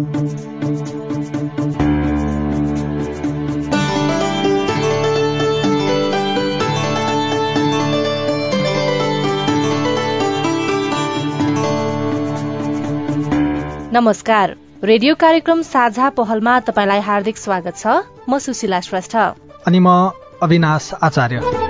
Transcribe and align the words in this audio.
नमस्कार। 0.00 0.12
रेडियो 14.84 15.14
कार्यक्रम 15.14 15.62
साझा 15.62 16.08
पहलमा 16.08 16.60
तपाईँलाई 16.60 17.00
हार्दिक 17.00 17.36
स्वागत 17.36 17.76
छ। 17.76 17.86
म 18.28 18.38
सुशीला 18.38 18.80
श्रेष्ठ। 18.80 19.16
अनि 19.66 19.78
म 19.78 19.88
अविनाश 20.42 20.90
आचार्य। 21.02 21.69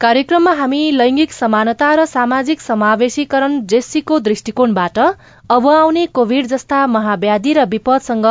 कार्यक्रममा 0.00 0.52
हामी 0.52 0.78
लैंगिक 0.92 1.32
समानता 1.32 1.86
र 1.94 2.04
सामाजिक 2.06 2.60
समावेशीकरण 2.60 3.52
जेस्सीको 3.64 4.18
दृष्टिकोणबाट 4.20 4.98
अब 5.50 5.68
आउने 5.68 6.04
कोविड 6.18 6.46
जस्ता 6.46 6.80
महाव्याधि 6.88 7.52
र 7.52 7.64
विपदसँग 7.66 8.26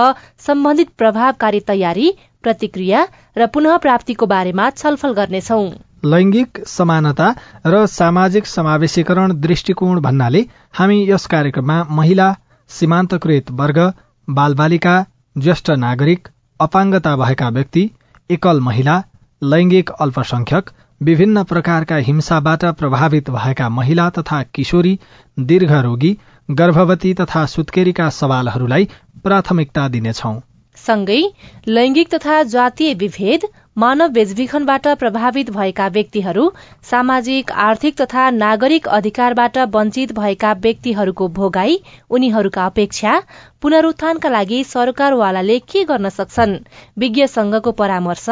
सम्बन्धित 0.47 0.89
प्रभावकारी 0.97 1.59
तयारी 1.67 2.11
प्रतिक्रिया 2.43 3.01
र 3.37 3.47
पुनः 3.47 3.77
प्राप्तिको 3.77 4.25
बारेमा 4.25 4.69
छलफल 4.75 5.13
गर्नेछौ। 5.13 5.59
लैंगिक 6.05 6.61
समानता 6.67 7.33
र 7.67 7.85
सामाजिक 7.95 8.47
समावेशीकरण 8.47 9.33
दृष्टिकोण 9.41 10.01
भन्नाले 10.01 10.45
हामी 10.73 11.01
यस 11.09 11.25
कार्यक्रममा 11.27 11.81
महिला 11.95 12.31
सीमान्तकृत 12.69 13.51
वर्ग 13.59 13.83
बालबालिका 14.27 14.97
ज्येष्ठ 15.35 15.81
नागरिक 15.81 16.33
अपाङ्गता 16.59 17.15
भएका 17.17 17.49
व्यक्ति 17.59 17.89
एकल 18.29 18.65
महिला 18.69 19.03
लैंगिक 19.41 19.89
अल्पसंख्यक 20.01 20.69
विभिन्न 21.01 21.43
प्रकारका 21.43 21.95
हिंसाबाट 21.95 22.63
प्रभावित 22.65 23.29
भएका 23.29 23.69
महिला 23.69 24.09
तथा 24.09 24.41
किशोरी 24.53 24.99
दीर्घरोगी 25.39 26.17
गर्भवती 26.51 27.13
तथा 27.13 27.45
सुत्केरीका 27.45 28.09
सवालहरूलाई 28.09 28.87
प्राथमिकता 29.23 29.87
दिनेछौ। 29.87 30.33
सँगै 30.75 31.21
लैंगिक 31.67 32.13
तथा 32.13 32.41
जातीय 32.43 32.93
विभेद 32.93 33.45
मानव 33.77 34.07
बेचबिखनबाट 34.07 34.87
प्रभावित 34.99 35.49
भएका 35.51 35.87
व्यक्तिहरू 35.87 36.43
सामाजिक 36.89 37.51
आर्थिक 37.61 37.95
तथा 38.01 38.29
नागरिक 38.31 38.87
अधिकारबाट 38.89 39.57
वञ्चित 39.73 40.11
भएका 40.19 40.51
व्यक्तिहरूको 40.63 41.27
भोगाई 41.35 41.75
उनीहरूका 42.09 42.65
अपेक्षा 42.65 43.19
पुनरूत्थानका 43.61 44.29
लागि 44.29 44.63
सरकारवालाले 44.63 45.57
के 45.65 45.83
गर्न 45.83 46.09
सक्छन्? 46.09 46.55
विज्ञ 46.97 47.27
संघको 47.27 47.71
परामर्श 47.73 48.25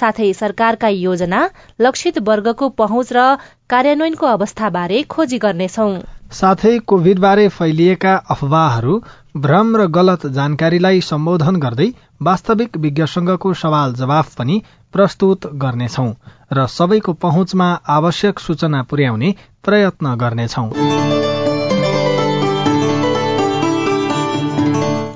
साथै 0.00 0.32
सरकारका 0.32 0.88
योजना 0.88 1.48
लक्षित 1.80 2.18
वर्गको 2.28 2.68
पहुँच 2.82 3.12
र 3.12 3.36
कार्यान्वयनको 3.70 4.26
अवस्थाबारे 4.28 5.02
खोजी 5.08 5.38
गर्नेछौ। 5.38 5.88
साथै 6.32 6.78
कोविडबारे 6.86 7.48
फैलिएका 7.50 8.14
अफवाहहरू 8.30 8.98
भ्रम 9.36 9.76
र 9.76 9.86
गलत 9.92 10.26
जानकारीलाई 10.34 11.00
सम्बोधन 11.04 11.56
गर्दै 11.60 11.88
वास्तविक 12.22 12.76
विज्ञसँगको 12.78 13.52
सवाल 13.54 13.94
जवाफ 13.94 14.34
पनि 14.34 14.60
प्रस्तुत 14.92 15.46
गर्नेछौ 15.54 16.08
र 16.52 16.66
सबैको 16.66 17.12
पहुँचमा 17.12 17.68
आवश्यक 17.88 18.38
सूचना 18.38 18.82
पुर्याउने 18.82 19.34
प्रयत्न 19.64 20.14
गर्नेछौं। 20.16 21.47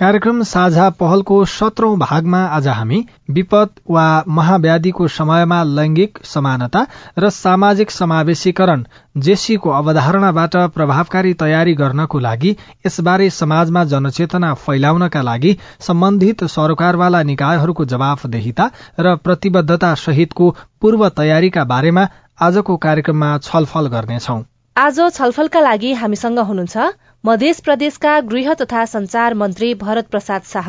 कार्यक्रम 0.00 0.42
साझा 0.42 0.88
पहलको 0.90 1.44
सत्रौं 1.44 1.98
भागमा 1.98 2.38
आज 2.48 2.66
हामी 2.68 2.98
विपद 3.30 3.70
वा 3.90 4.04
महाव्याधिको 4.28 5.08
समयमा 5.08 5.58
लैंगिक 5.70 6.18
समानता 6.24 6.84
र 7.18 7.30
सामाजिक 7.30 7.90
समावेशीकरण 7.90 8.84
जेसीको 9.26 9.70
अवधारणाबाट 9.70 10.56
प्रभावकारी 10.76 11.32
तयारी 11.42 11.74
गर्नको 11.74 12.18
लागि 12.18 12.54
यसबारे 12.86 13.28
समाजमा 13.30 13.84
जनचेतना 13.92 14.54
फैलाउनका 14.62 15.22
लागि 15.22 15.56
सम्बन्धित 15.88 16.44
सरकारवाला 16.54 17.22
निकायहरूको 17.32 17.84
जवाफदेहिता 17.92 18.70
र 19.00 19.14
प्रतिबद्धता 19.24 19.94
सहितको 20.04 20.50
पूर्व 20.80 21.08
तयारीका 21.20 21.64
बारेमा 21.74 22.06
आजको 22.40 22.76
कार्यक्रममा 22.86 23.36
छलफल 23.42 23.92
गर्नेछौ। 23.96 24.40
आज 24.76 25.00
छलफलका 25.14 25.60
लागि 25.60 25.92
हामीसँग 26.00 26.38
हुनुहुन्छ 26.48 26.88
मध्य 27.24 27.52
प्रदेशका 27.64 28.20
गृह 28.28 28.52
तथा 28.54 28.84
संचार 28.84 29.34
मन्त्री 29.34 29.72
भरत 29.74 30.06
प्रसाद 30.10 30.42
शाह 30.42 30.68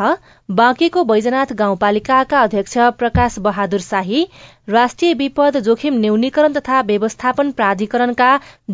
बाँकेको 0.50 1.04
बैजनाथ 1.04 1.54
गाउँपालिकाका 1.54 2.40
अध्यक्ष 2.40 2.78
प्रकाश 2.98 3.38
बहादुर 3.40 3.80
शाही 3.80 4.26
राष्ट्रिय 4.70 5.14
विपद 5.14 5.58
जोखिम 5.60 6.00
न्यूनीकरण 6.00 6.54
तथा 6.54 6.82
व्यवस्थापन 6.82 7.52
प्राधिकरणका 7.52 8.30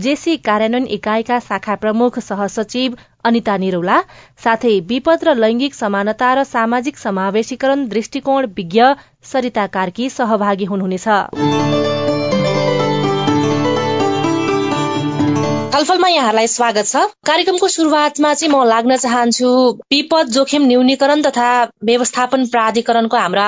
जेसी 0.05 0.35
कार्यान्वयन 0.47 0.87
इकाइका 0.97 1.39
शाखा 1.39 1.75
प्रमुख 1.75 2.19
सहसचिव 2.19 2.97
अनिता 3.25 3.57
निरौला 3.57 4.01
साथै 4.43 4.79
विपद 4.89 5.23
र 5.23 5.35
लैंगिक 5.35 5.75
समानता 5.75 6.33
र 6.33 6.43
सामाजिक 6.53 6.97
समावेशीकरण 6.97 7.87
दृष्टिकोण 7.89 8.47
विज्ञ 8.57 8.83
सरिता 9.33 9.67
कार्की 9.77 10.09
सहभागी 10.11 10.65
हुनुहुनेछ। 10.65 11.86
छलफलमा 15.77 16.07
यहाँहरूलाई 16.09 16.47
स्वागत 16.47 16.85
छ। 16.87 17.01
कार्यक्रमको 17.27 17.67
शुरूआतमा 17.69 18.33
चाहिँ 18.33 18.49
म 18.49 18.63
लाग्न 18.65 18.95
चाहन्छु 18.97 19.49
विपद 19.93 20.27
जोखिम 20.33 20.63
न्यूनीकरण 20.67 21.21
तथा 21.21 21.49
व्यवस्थापन 21.85 22.45
प्राधिकरणको 22.49 23.17
हाम्रा 23.17 23.45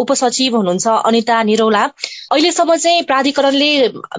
उपसचिव 0.00 0.56
हुनुहुन्छ 0.56 0.86
अनिता 1.12 1.42
निरौला। 1.44 1.82
अहिलेसम्म 2.32 2.76
चाहिँ 2.76 3.02
प्राधिकरणले 3.04 3.68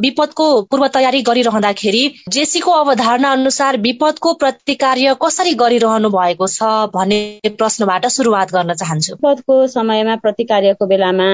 विपदको 0.06 0.46
पूर्व 0.70 0.88
तयारी 0.94 1.22
गरिरहँदाखेरि 1.30 2.04
जेसीको 2.30 2.72
अवधारणा 2.72 3.32
अनुसार 3.32 3.78
विपदको 3.82 4.34
प्रतिकार्य 4.44 5.16
कसरी 5.18 5.54
गरिरहनु 5.64 6.10
भएको 6.14 6.48
छ 6.48 6.70
भन्ने 6.94 7.50
प्रश्नबाट 7.58 8.06
सुरुवात 8.18 8.54
गर्न 8.54 8.74
चाहन्छु। 8.84 9.14
विपदको 9.16 9.58
समयमा 9.74 10.16
प्रतिकार्यको 10.22 10.86
बेलामा 10.86 11.32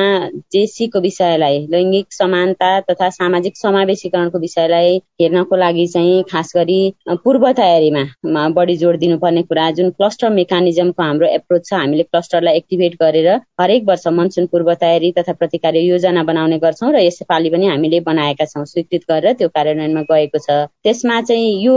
जेसीको 0.55 0.99
विषयलाई 1.01 1.59
लैङ्गिक 1.75 2.19
समानता 2.21 2.71
तथा 2.87 3.09
सामाजिक 3.19 3.57
समावेशीकरणको 3.57 4.45
विषयलाई 4.47 4.97
हेर्नको 5.21 5.55
लागि 5.65 5.87
चाहिँ 5.89 6.23
खास 6.31 6.51
गरी 6.55 6.79
पूर्व 7.23 7.51
तयारीमा 7.57 8.47
बढी 8.55 8.75
जोड 8.77 8.97
दिनुपर्ने 8.99 9.43
कुरा 9.43 9.69
जुन 9.79 9.89
क्लस्टर 9.91 10.29
मेकानिजमको 10.31 11.03
हाम्रो 11.03 11.27
एप्रोच 11.29 11.65
छ 11.65 11.73
हामीले 11.73 12.03
क्लस्टरलाई 12.03 12.57
एक्टिभेट 12.57 12.95
गरेर 13.01 13.29
हरेक 13.61 13.83
वर्ष 13.87 14.07
मनसुन 14.19 14.45
पूर्व 14.51 14.73
तयारी 14.81 15.11
तथा 15.17 15.33
प्रतिकार 15.33 15.75
योजना 15.75 16.23
बनाउने 16.23 16.57
गर्छौँ 16.59 16.91
र 16.93 16.99
यसपालि 16.99 17.49
पनि 17.49 17.67
हामीले 17.67 17.99
बनाएका 18.07 18.45
छौँ 18.45 18.65
स्वीकृत 18.65 19.01
गरेर 19.11 19.33
त्यो 19.33 19.49
कार्यान्वयनमा 19.49 20.01
गएको 20.11 20.39
छ। 20.39 20.59
त्यसमा 20.83 21.21
चाहिँ 21.21 21.51
यो 21.63 21.75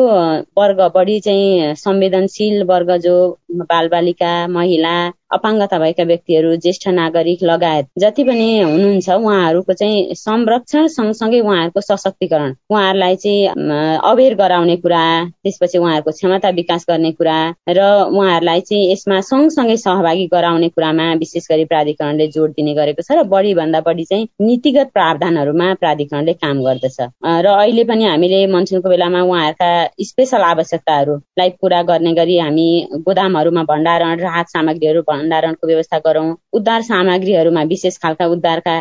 वर्ग 0.59 0.81
बढी 0.95 1.19
चाहिँ 1.21 1.75
संवेदनशील 1.77 2.63
वर्ग 2.65 2.97
जो 3.07 3.17
बालबालिका 3.63 4.33
महिला 4.49 4.95
अपाङ्गता 5.33 5.79
भएका 5.79 6.05
व्यक्तिहरू 6.05 6.55
ज्येष्ठ 6.57 6.89
नागरिक 6.89 7.43
लगायत। 7.43 7.87
जति 7.99 8.25
पनि 8.25 8.49
हुनुहुन्छ 8.61 9.09
उहाँहरूको 9.11 9.73
चाहिँ 9.73 10.15
संरक्षण 10.15 10.87
सँगसँगै 10.89 11.41
उहाँहरूको 11.41 11.81
सशक्तिकरण। 11.81 12.55
उहाँहरूलाई 12.71 13.17
चाहिँ 13.17 13.99
अवेर 14.11 14.35
गराउने 14.35 14.77
कुरा 14.77 15.03
त्यसपछि 15.43 15.79
उहाँहरूको 15.79 16.11
क्षमता 16.11 16.51
विकास 16.59 16.87
गर्ने 16.91 17.13
कुरा 17.13 17.39
र 17.69 17.81
उहाँहरूलाई 18.13 18.61
चाहिँ 18.61 18.93
यसमा 18.93 19.21
सँगसँगै 19.21 19.77
सहभागी 19.77 20.27
गराउने 20.33 20.69
कुरामा 20.69 21.13
विशेष 21.23 21.47
गरी 21.51 21.65
प्राधिकरणले 21.65 22.27
जोड 22.29 22.51
दिने 22.57 22.75
गरेको 22.75 23.03
छ 23.03 23.13
र 23.13 23.23
बढी 23.29 23.55
भन्दा 23.55 23.81
बढी 23.81 24.05
चाहिँ 24.05 24.29
नीतिगत 24.41 24.91
प्रावधानहरूमा 24.95 25.73
प्राधिकरणले 25.81 26.33
काम 26.35 26.63
गर्दछ। 26.63 26.99
र 27.25 27.47
अहिले 27.53 27.85
पनि 27.85 28.05
हामीले 28.05 28.47
मनसुनको 28.53 28.89
बेलामा 28.89 29.23
उहाँहरूका 29.23 29.71
स्पेसल 30.03 30.43
आवश्यकताहरूलाई 30.43 31.51
पूरा 31.61 31.83
गर्ने 31.83 32.13
गरी 32.15 32.39
हामी 32.39 32.69
गोदामहरूमा 33.07 33.63
भण्डारण 33.65 34.19
राहत 34.21 34.49
सामग्रीहरू 34.49 35.03
भण्डारणको 35.23 35.67
व्यवस्था 35.67 35.99
गरौँ। 36.07 36.29
उद्धार 36.53 36.83
सामग्रीहरूमा 36.83 37.63
विशेष 37.73 37.99
खालका 38.03 38.27
उद्धारका 38.37 38.81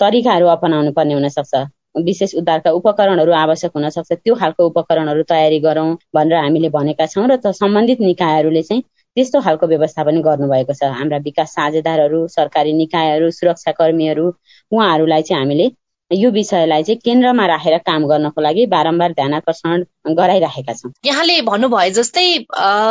तरिकाहरू 0.00 0.46
अपनाउनु 0.48 0.92
पर्ने 0.96 1.14
हुन 1.14 1.28
सक्छ 1.28 1.66
विशेष 2.04 2.34
उद्धारका 2.40 2.70
उपकरणहरू 2.72 3.32
आवश्यक 3.36 3.72
हुन 3.76 3.88
सक्छ 3.90 4.12
त्यो 4.14 4.34
खालको 4.40 4.66
उपकरणहरू 4.66 5.22
तयारी 5.28 5.58
गरौँ 5.60 5.88
भनेर 6.14 6.38
हामीले 6.38 6.68
भनेका 6.76 7.06
छौँ 7.06 7.26
र 7.28 7.52
सम्बन्धित 7.52 8.00
निकायहरूले 8.00 8.62
चाहिँ 8.62 8.82
त्यस्तो 9.16 9.40
खालको 9.40 9.66
व्यवस्था 9.66 10.02
पनि 10.04 10.20
गर्नुभएको 10.22 10.72
छ। 10.72 10.88
हाम्रा 10.98 11.18
विकास 11.24 11.50
साझेदारहरू 11.52 12.20
सरकारी 12.32 12.72
निकायहरू 12.72 13.30
सुरक्षाकर्मीहरू 13.38 14.26
उहाँहरूलाई 14.72 15.22
चाहिँ 15.22 15.40
हामीले 15.42 15.66
यो 16.12 16.30
विषयलाई 16.30 16.82
चाहिँ 16.82 16.98
केन्द्रमा 17.04 17.46
राखेर 17.46 17.76
काम 17.86 18.06
गर्नको 18.08 18.40
लागि 18.40 18.66
बारम्बार 18.66 19.12
ध्यान 19.12 19.34
आकर्षण 19.34 19.84
गराइराखेका 20.18 20.72
छौँ। 20.74 20.90
यहाँले 21.06 21.40
भन्नुभयो 21.42 21.90
जस्तै 21.94 22.24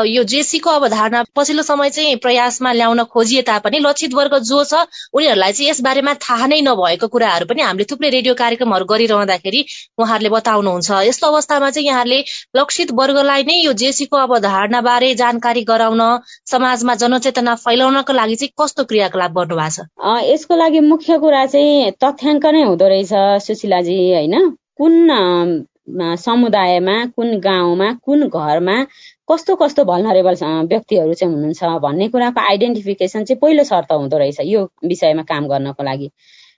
यो 0.07 0.23
जेसीको 0.33 0.69
अवधारणा 0.69 1.23
पछिल्लो 1.35 1.63
समय 1.63 1.89
चाहिँ 1.89 2.15
प्रयासमा 2.23 2.71
ल्याउन 2.73 3.03
खोजिए 3.13 3.41
तापनि 3.49 3.79
लक्षित 3.79 4.13
वर्ग 4.13 4.37
जो 4.49 4.63
छ 4.63 4.73
उनीहरूलाई 5.13 5.51
चाहिँ 5.51 5.69
यस 5.69 5.81
बारेमा 5.81 6.13
थाहा 6.25 6.47
नै 6.47 6.59
नभएको 6.67 7.07
कुराहरू 7.07 7.45
पनि 7.45 7.61
हामीले 7.61 7.85
थुप्रै 7.91 8.09
रेडियो 8.09 8.33
कार्यक्रमहरू 8.41 8.85
गरिरहँदाखेरि 8.85 9.65
उहाँहरूले 9.99 10.29
बताउनुहुन्छ। 10.35 10.89
यस्तो 11.07 11.27
अवस्थामा 11.27 11.69
चाहिँ 11.69 11.87
यहाँहरूले 11.87 12.23
लक्षित 12.57 12.91
वर्गलाई 13.01 13.43
नै 13.43 13.59
यो 13.59 13.73
जेसीको 13.83 14.17
अवधारणा 14.17 14.81
बारे 14.81 15.13
जानकारी 15.15 15.63
गराउन 15.71 16.01
समाजमा 16.51 16.95
जनचेतना 17.03 17.55
फैलाउनको 17.65 18.13
लागि 18.13 18.35
चाहिँ 18.35 18.53
कस्तो 18.61 18.83
क्रियाकलाप 18.91 19.31
गर्नु 19.37 19.55
भएको 19.55 19.83
छ 19.83 20.17
यसको 20.31 20.55
लागि 20.55 20.79
मुख्य 20.87 21.17
कुरा 21.19 21.45
चाहिँ 21.45 21.91
तथ्याङ्क 22.03 22.45
नै 22.45 22.63
हुँदो 22.63 22.87
रहेछ। 22.87 23.10
सुशीलाजी 23.45 23.97
होइन? 24.13 24.35
कुन 24.77 25.65
समुदायमा 26.17 26.93
कुन 27.15 27.39
गाउँमा 27.39 27.91
कुन 28.05 28.27
घरमा 28.29 28.75
कस्तो 29.31 29.55
कस्तो 29.55 29.83
भलनरेबल 29.85 30.35
व्यक्तिहरू 30.71 31.13
चाहिँ 31.13 31.33
हुनुहुन्छ 31.33 31.63
भन्ने 31.85 32.07
कुराको 32.09 32.41
आइडेन्टिफिकेसन 32.41 33.23
चाहिँ 33.23 33.39
पहिलो 33.41 33.63
शर्त 33.63 33.91
हुँदो 33.91 34.17
रहेछ 34.17 34.39
यो 34.45 34.61
विषयमा 34.85 35.23
काम 35.31 35.47
गर्नको 35.47 35.83
लागि। 35.83 36.09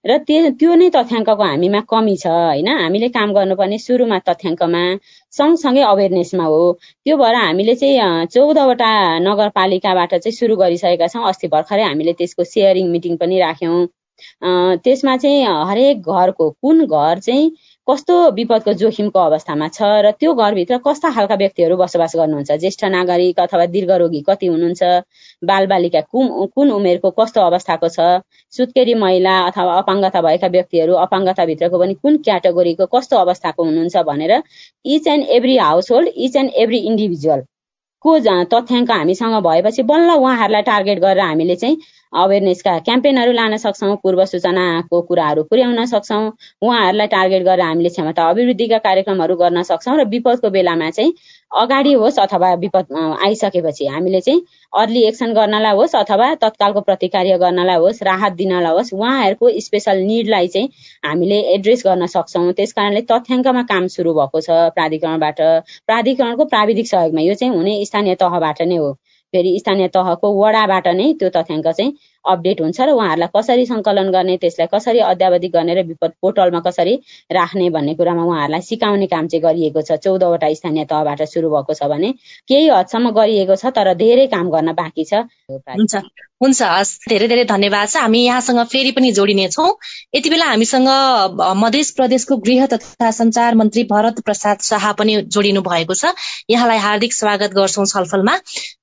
र 0.06 0.18
त्यो 0.28 0.50
त्यो 0.60 0.76
नै 0.76 0.90
तथ्याङ्कको 0.96 1.44
हामीमा 1.44 1.80
कमी 1.92 2.16
छ 2.24 2.28
होइन? 2.28 2.68
हामीले 2.68 3.10
काम 3.18 3.34
गर्नुपर्ने 3.34 3.78
सुरुमा 3.80 4.20
तथ्याङ्कमा 4.30 4.82
सँगसँगै 5.34 5.82
अवेरनेसमा 5.92 6.46
हो। 6.46 6.62
त्यो 7.06 7.18
भएर 7.18 7.36
हामीले 7.36 7.76
चाहिँ 7.82 8.26
चौधवटा 8.36 8.92
नगरपालिकाबाट 9.28 10.16
चाहिँ 10.16 10.36
सुरु 10.40 10.56
गरिसकेका 10.64 11.08
छौँ। 11.08 11.24
अस्ति 11.30 11.48
भर्खरै 11.56 11.84
हामीले 11.84 12.14
त्यसको 12.20 12.44
सेयरिङ 12.54 12.92
मिटिङ 12.92 13.18
पनि 13.18 13.40
राख्यौँ। 13.40 13.86
त्यसमा 14.84 15.16
चाहिँ 15.18 15.44
हरेक 15.70 16.02
घरको 16.10 16.50
कुन 16.62 16.86
घर 16.86 17.20
चाहिँ 17.20 17.52
कस्तो 17.88 18.16
विपदको 18.32 18.74
जोखिमको 18.82 19.20
अवस्थामा 19.20 19.68
छ 19.78 19.88
र 20.06 20.12
त्यो 20.20 20.34
घरभित्र 20.34 20.78
कस्ता 20.86 21.10
खालका 21.16 21.36
व्यक्तिहरू 21.42 21.78
बसोबास 21.78 22.16
गर्नुहुन्छ? 22.16 22.52
ज्येष्ठ 22.64 22.84
नागरिक 22.94 23.40
अथवा 23.40 23.66
दीर्घरोगी 23.74 24.22
कति 24.30 24.48
हुनुहुन्छ? 24.48 24.84
बालबालिका 25.44 26.02
कुन 26.14 26.46
कुन 26.56 26.72
उमेरको 26.72 27.10
कस्तो 27.20 27.42
अवस्थाको 27.42 27.90
छ? 27.90 28.08
सुत्केरी 28.54 28.94
महिला 29.04 29.38
अथवा 29.48 29.78
अपाङ्गता 29.78 30.22
भएका 30.22 30.48
व्यक्तिहरू 30.56 30.94
अपाङ्गताभित्रको 31.06 31.80
पनि 31.80 31.94
कुन 32.04 32.18
क्याटेगोरीको 32.28 32.86
कस्तो 32.96 33.18
अवस्थाको 33.18 33.64
हुनुहुन्छ 33.64 34.06
भनेर 34.12 34.42
each 34.86 35.08
and 35.08 35.26
every 35.40 35.58
household 35.92 36.10
each 36.28 36.36
and 36.36 36.52
every 36.66 36.80
individual 36.92 37.44
को 38.06 38.18
तथ्याङ्क 38.54 38.92
हामीसँग 38.92 39.36
भएपछि 39.44 39.84
बल्ल 39.92 40.16
उहाँहरूलाई 40.16 40.62
टार्गेट 40.70 41.00
गरेर 41.00 41.20
हामीले 41.22 41.56
चाहिँ 41.56 41.78
अवेरनेसका 42.14 42.78
क्याम्पेनहरू 42.80 43.32
लान 43.32 43.58
सक्छौँ 43.58 43.96
पूर्व 44.04 44.24
सूचनाको 44.26 45.02
कुराहरू 45.02 45.44
पुर्याउन 45.44 45.86
सक्छौँ। 45.86 46.24
उहाँहरूलाई 46.62 47.08
टार्गेट 47.08 47.44
गरेर 47.44 47.62
हामीले 47.62 47.90
क्षमता 47.90 48.30
अभिवृद्धिका 48.30 48.78
कार्यक्रमहरू 48.88 49.36
गर्न 49.36 49.64
सक्छौँ 49.64 49.98
र 49.98 50.06
विपदको 50.10 50.50
बेलामा 50.50 50.90
चाहिँ 50.90 51.14
अगाडि 51.52 51.94
होस् 51.94 52.20
अथवा 52.20 52.54
विपद 52.62 52.94
आइसकेपछि 53.26 53.86
हामीले 53.88 54.22
चाहिँ 54.22 54.42
अर्ली 54.74 55.04
एक्सन 55.08 55.34
गर्नलाई 55.34 55.76
होस् 55.76 55.96
अथवा 55.96 56.34
तत्कालको 56.44 56.82
प्रतिकार्य 56.82 57.38
गर्नलाई 57.38 57.78
होस् 57.78 58.02
राहत 58.04 58.34
दिनलाई 58.34 58.74
होस् 58.74 58.94
उहाँहरूको 58.94 59.50
स्पेसल 59.62 59.98
निडलाई 60.08 60.48
चाहिँ 60.48 60.70
हामीले 61.06 61.40
एड्रेस 61.56 61.84
गर्न 61.88 62.06
सक्छौँ। 62.16 62.52
त्यस 62.54 62.74
कारणले 62.74 63.02
तथ्याङ्कमा 63.12 63.64
काम 63.70 63.88
सुरु 63.96 64.14
भएको 64.14 64.42
छ 64.42 64.50
प्राधिकरणबाट। 64.76 65.42
प्राधिकरणको 65.88 66.46
प्राविधिक 66.46 66.88
सहयोगमा 66.88 67.22
यो 67.22 67.34
चाहिँ 67.34 67.56
हुने 67.56 67.74
स्थानीय 67.86 68.16
तहबाट 68.22 68.62
नै 68.62 68.78
हो। 68.78 68.94
फेरि 69.34 69.52
स्थानीय 69.60 69.88
तहको 69.94 70.34
वडाबाट 70.38 70.88
नै 70.94 71.08
त्यो 71.20 71.30
तथ्याङ्क 71.30 71.68
चाहिँ 71.72 71.92
अपडेट 72.26 72.62
हुन्छ 72.62 72.80
र 72.82 72.90
उहाँहरूलाई 72.92 73.30
कसरी 73.36 73.66
सङ्कलन 73.66 74.12
गर्ने 74.12 74.38
त्यसलाई 74.38 74.68
कसरी 74.74 75.00
अध्यावधि 75.04 75.48
गर्ने 75.56 75.74
र 75.76 75.84
विपद 75.88 76.12
पोर्टलमा 76.22 76.60
कसरी 76.68 76.96
राख्ने 77.32 77.70
भन्ने 77.70 77.94
कुरामा 77.96 78.24
उहाँहरूलाई 78.24 78.62
सिकाउने 78.64 79.08
काम 79.08 79.28
चाहिँ 79.28 79.44
गरिएको 79.44 79.82
छ। 79.82 80.00
चौधवटा 80.04 80.54
स्थानीय 80.54 80.86
तहबाट 80.86 81.22
सुरु 81.28 81.50
भएको 81.50 81.74
छ 81.74 81.90
भने 81.94 82.12
केही 82.50 82.68
हदसम्म 82.70 83.12
गरिएको 83.14 83.56
छ 83.56 83.74
तर 83.76 83.94
धेरै 83.96 84.28
काम 84.36 84.50
गर्न 84.50 84.74
बाँकी 84.74 85.04
छ। 85.06 85.24
हुन्छ 86.44 86.62
हस् 86.62 86.92
धेरै 87.10 87.28
धेरै 87.28 87.44
धन्यवाद 87.50 87.88
छ। 87.90 87.98
हामी 87.98 88.20
यहाँसँग 88.24 88.60
फेरि 88.68 88.92
पनि 88.92 89.12
जोडिनेछौँ 89.14 89.70
यति 90.16 90.30
बेला 90.30 90.46
हामीसँग 90.46 90.90
मध्य 91.58 91.84
प्रदेशको 91.96 92.38
गृह 92.38 92.66
तथा 92.74 93.12
संचार 93.14 93.56
मन्त्री 93.56 93.84
भरत 93.92 94.20
प्रसाद 94.26 94.58
शाह 94.62 94.92
पनि 95.00 95.16
जोडिनु 95.28 95.62
भएको 95.64 95.94
छ। 95.94 96.12
यहाँलाई 96.50 96.78
हार्दिक 96.80 97.14
स्वागत 97.14 97.54
गर्छौँ 97.56 97.86
छलफलमा। 97.86 98.36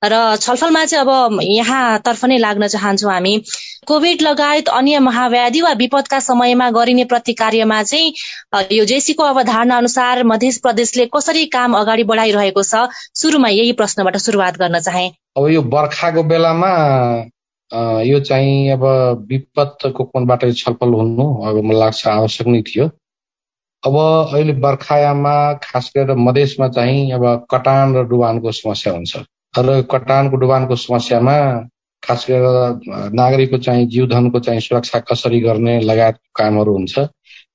र 0.05 0.15
छलफलमा 0.39 0.85
चाहिँ 0.85 1.05
अब 1.05 1.39
यहाँतर्फ 1.43 2.25
नै 2.25 2.39
लाग्न 2.39 2.69
चाहन्छौँ 2.69 3.13
हामी। 3.13 3.30
कोभिड 3.87 4.23
लगायत 4.23 4.69
अन्य 4.69 4.99
महाव्याधि 4.99 5.61
वा 5.61 5.73
विपदका 5.73 6.21
समयमा 6.21 6.71
गरिने 6.71 7.05
प्रतिकार्यमा 7.05 7.82
चाहिँ 7.82 8.12
यो 8.73 8.85
जेसीको 8.85 9.25
अवधारणा 9.25 9.77
अनुसार 9.77 10.23
मध्य 10.25 10.50
प्रदेशले 10.62 11.06
कसरी 11.17 11.44
काम 11.47 11.77
अगाडि 11.77 12.05
बढाइरहेको 12.05 12.62
छ 12.62 12.88
सुरुमा 13.15 13.49
यही 13.49 13.73
प्रश्नबाट 13.73 14.17
सुरुवात 14.17 14.59
गर्न 14.59 14.79
चाहे। 14.79 15.06
अब 15.37 15.49
यो 15.49 15.62
बर्खाको 15.62 16.23
बेलामा 16.23 16.73
यो 18.05 18.21
चाहिँ 18.21 18.71
अब 18.71 18.85
विपदको 19.29 20.05
कोणबाट 20.05 20.44
छलफल 20.56 20.94
हुनु 20.94 21.26
अब 21.49 21.62
मलाई 21.65 21.81
लाग्छ 21.81 22.06
आवश्यक 22.09 22.47
नै 22.47 22.62
थियो। 22.62 22.91
अब 23.83 23.97
अहिले 23.97 24.53
बर्खायाममा 24.61 25.35
खास 25.62 25.91
गरेर 25.97 26.17
मधेसमा 26.17 26.69
चाहिँ 26.69 27.12
अब 27.12 27.47
कटान 27.50 27.97
र 27.97 28.03
डुबानको 28.09 28.53
समस्या 28.53 28.93
हुन्छ। 28.93 29.17
र 29.59 29.83
कटानको 29.91 30.37
डुबानको 30.37 30.76
समस्यामा 30.76 31.37
खास 32.02 32.26
गरेर 32.31 33.11
नागरिकको 33.14 33.58
चाहिँ 33.58 33.87
जीवधनको 33.87 34.41
चाहिँ 34.41 34.61
सुरक्षा 34.61 34.99
कसरी 35.11 35.41
गर्ने 35.41 35.81
लगायत 35.81 36.17
कामहरू 36.37 36.73
हुन्छ। 36.73 36.99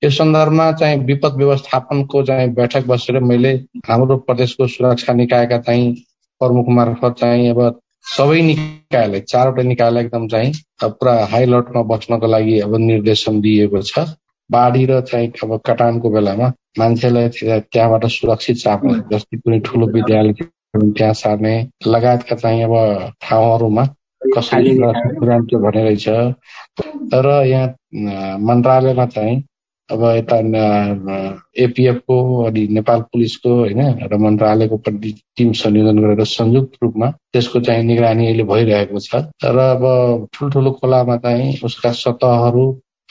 यो 0.04 0.10
सन्दर्भमा 0.10 0.72
चाहिँ 0.72 0.98
विपद 1.06 1.38
व्यवस्थापनको 1.38 2.24
चाहिँ 2.24 2.50
बैठक 2.54 2.86
बसेर 2.88 3.20
मैले 3.22 3.54
हाम्रो 3.88 4.18
प्रदेशको 4.28 4.68
सुरक्षा 4.68 5.14
निकायका 5.14 5.58
चाहिँ 5.58 5.94
प्रमुख 6.42 6.70
मार्फत 6.70 7.16
चाहिँ 7.20 7.50
अब 7.50 7.80
सबै 8.06 8.42
निकायलाई 8.42 9.20
चारवटा 9.22 9.64
निकायलाई 9.64 10.04
एकदम 10.04 10.28
चाहिँ 10.28 10.52
पुरा 10.84 11.14
हाई 11.26 11.46
लटमा 11.46 11.82
बस्नको 11.90 12.28
लागि 12.28 12.60
अब 12.60 12.76
निर्देशन 12.80 13.42
दिएको 13.42 13.82
छ। 13.82 14.06
बाढी 14.50 14.86
र 14.86 15.00
चाहिँ 15.02 15.32
अब 15.44 15.60
कटानको 15.66 16.10
बेलामा 16.10 16.52
मान्छेलाई 16.80 17.30
त्यहाँबाट 17.66 18.06
सुरक्षित 18.14 18.58
सार्ने 18.58 18.94
जस्तै 19.12 19.38
कुनै 19.38 19.60
ठुलो 19.66 19.88
विद्यालय 19.88 20.34
त्यहाँ 20.78 21.14
सार्ने 21.14 21.54
लगायतका 21.88 22.36
चाहिँ 22.36 22.64
अब 22.64 22.74
ठाउँहरूमा 23.22 23.84
कसरी 24.38 24.76
सुरक्षित 24.76 25.60
भन्ने 25.60 25.84
रहेछ। 25.84 26.08
तर 27.12 27.28
यहाँ 27.46 28.40
मन्त्रालयमा 28.48 29.06
चाहिँ 29.06 29.44
अब 29.90 30.04
यता 30.04 30.38
एपिएफको 31.64 32.16
अनि 32.44 32.68
नेपाल 32.74 33.02
पुलिसको 33.14 33.50
होइन 33.56 33.82
र 34.12 34.18
मन्त्रालयको 34.18 34.78
टिम 34.88 35.52
संयोजन 35.62 36.00
गरेर 36.02 36.24
संयुक्त 36.26 36.84
रूपमा 36.84 37.10
त्यसको 37.34 37.60
चाहिँ 37.62 37.84
निगरानी 37.84 38.26
अहिले 38.28 38.44
भइरहेको 38.44 39.00
छ। 39.00 39.16
तर 39.44 39.58
अब 39.58 39.84
ठुल्ठुलो 40.34 40.72
खोलामा 40.82 41.18
चाहिँ 41.18 41.54
उसका 41.64 41.92
सतहहरू 42.02 42.66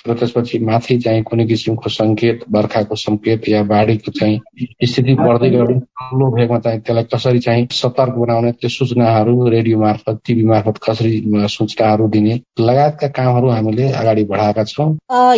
र 0.04 0.14
त्यसपछि 0.14 0.58
माथि 0.61 0.96
चाहिँ 0.99 1.23
कुनै 1.23 1.44
किसिमको 1.46 1.90
सङ्केत 1.90 2.40
बर्खाको 2.50 2.96
सङ्केत 2.96 3.49
या 3.49 3.62
बाढीको 3.64 4.11
चाहिँ 4.12 4.66
स्थिति 4.84 5.14
बढ्दै 5.16 5.49
गयो 5.50 5.64
ठुलो 5.64 6.26
भेगमा 6.30 6.58
चाहिँ 6.61 6.80
त्यसलाई 6.80 7.04
कसरी 7.14 7.38
चाहिँ 7.40 7.66
सतर्क 7.73 8.14
बनाउने 8.16 8.50
त्यो 8.54 8.68
सूचनाहरू 8.70 9.49
रेडियो 9.49 9.78
मार्फत 9.78 10.20
टिभी 10.26 10.44
मार्फत 10.44 10.80
कसरी 10.84 11.12
सूचनाहरू 11.49 12.08
दिने 12.08 12.34
लगायतका 12.61 13.08
कामहरू 13.11 13.49
हामीले 13.49 13.88
अगाडि 13.94 14.25
बढाएका 14.25 14.64
छौँ। 14.64 14.88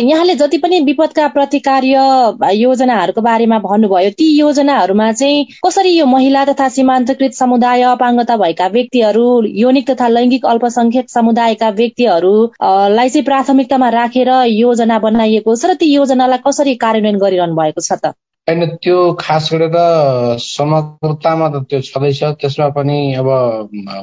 यहाँले 0.01 0.35
जति 0.35 0.57
पनि 0.57 0.79
विपदका 0.81 1.27
प्रतिकार्य 1.29 2.03
योजनाहरूको 2.55 3.21
बारेमा 3.21 3.59
भन्नुभयो 3.59 4.09
ती 4.13 4.27
योजनाहरूमा 4.33 5.11
चाहिँ 5.13 5.45
कसरी 5.65 5.95
यो 5.97 6.05
महिला 6.07 6.43
तथा 6.45 6.67
सीमान्तकृत 6.71 7.33
समुदाय 7.35 7.81
अपाङ्गता 7.93 8.37
भएका 8.37 8.67
व्यक्तिहरू 8.67 9.27
यौनिक 9.55 9.89
तथा 9.91 10.07
लैङ्गिक 10.09 10.45
अल्पसंख्यक 10.45 11.09
समुदायका 11.09 11.69
व्यक्तिहरूलाई 11.79 13.09
चाहिँ 13.09 13.25
प्राथमिकतामा 13.25 13.89
राखेर 13.91 14.31
योजना 14.59 14.99
बनाइएको 14.99 15.55
छ 15.55 15.65
र 15.65 15.73
ती 15.81 15.93
योजनालाई 15.93 16.43
कसरी 16.47 16.75
कार्यान्वयन 16.83 17.17
गरिरहनु 17.17 17.55
भएको 17.55 17.81
छ 17.81 17.99
त? 18.03 18.13
होइन 18.47 18.65
त्यो 18.83 18.97
खास 19.19 19.49
गरेर 19.53 19.75
समग्रतामा 20.39 21.47
त 21.49 21.63
त्यो 21.69 21.79
छँदैछ। 21.83 22.23
त्यसमा 22.41 22.67
पनि 22.77 22.99
अब 23.19 23.27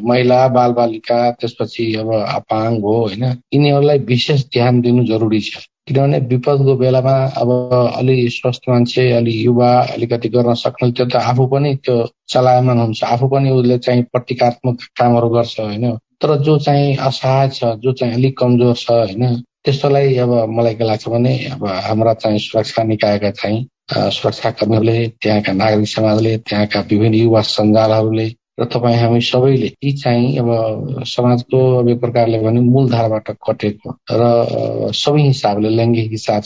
महिला 0.04 0.40
बालबालिका 0.56 1.20
त्यसपछि 1.40 1.84
अब 2.00 2.12
अपाङ्ग 2.14 2.84
हो 2.84 2.96
होइन। 2.98 3.24
यिनीहरूलाई 3.54 3.98
विशेष 4.10 4.44
ध्यान 4.52 4.80
दिनु 4.80 5.04
जरुरी 5.04 5.40
छ। 5.40 5.64
किनभने 5.88 6.18
विपदको 6.28 6.74
बेलामा 6.76 7.14
अब 7.36 7.50
अलि 7.96 8.16
स्वस्थ 8.30 8.68
मान्छे 8.68 9.10
अलि 9.12 9.32
युवा 9.44 9.70
अलिकति 9.94 10.28
गर्न 10.28 10.54
सक्ने 10.54 10.90
त्यो 10.92 11.06
त 11.06 11.16
आफू 11.24 11.46
पनि 11.46 11.74
त्यो 11.84 11.96
चलायमान 12.28 12.78
हुन्छ। 12.78 13.04
आफू 13.04 13.28
पनि 13.28 13.50
उसले 13.50 13.78
चाहिँ 13.78 14.02
प्रतिकात्मक 14.12 14.76
कामहरू 14.98 15.28
गर्छ 15.28 15.60
होइन। 15.60 15.90
तर 16.22 16.36
जो 16.44 16.58
चाहिँ 16.58 16.96
असहाय 17.08 17.48
छ 17.48 17.74
जो 17.80 17.92
चाहिँ 17.92 18.14
अलिक 18.14 18.38
कमजोर 18.38 18.74
छ 18.74 18.90
होइन 18.90 19.42
त्यस्तोलाई 19.64 20.16
अब 20.18 20.30
मलाई 20.50 20.74
के 20.74 20.84
लाग्छ 20.84 21.08
भने 21.08 21.34
अब 21.48 21.66
हाम्रा 21.66 22.14
चाहिँ 22.14 22.38
सुरक्षा 22.38 22.82
निकायका 22.84 23.30
चाहिँ 23.32 23.66
सुरक्षाकर्मीहरूले 23.92 25.06
त्यहाँका 25.22 25.52
नागरिक 25.52 25.88
समाजले 25.88 26.36
त्यहाँका 26.38 26.80
विभिन्न 26.80 27.14
युवा 27.14 27.40
सञ्जालहरूले 27.48 28.28
र 28.60 28.64
तपाईँ 28.64 28.96
हामी 28.96 29.20
सबैले 29.20 29.72
यी 29.84 29.92
चाहिँ 29.92 30.38
अब 30.38 31.02
समाजको 31.06 31.58
अब 31.78 31.88
एक 31.88 32.00
प्रकारले 32.00 32.38
भने 32.38 32.60
मूलधारबाट 32.60 33.30
कटेको 33.46 33.96
र 34.12 34.92
सबै 34.94 35.22
हिसाबले 35.22 35.68
लैङ्गिक 35.70 36.10
हिसाब 36.10 36.42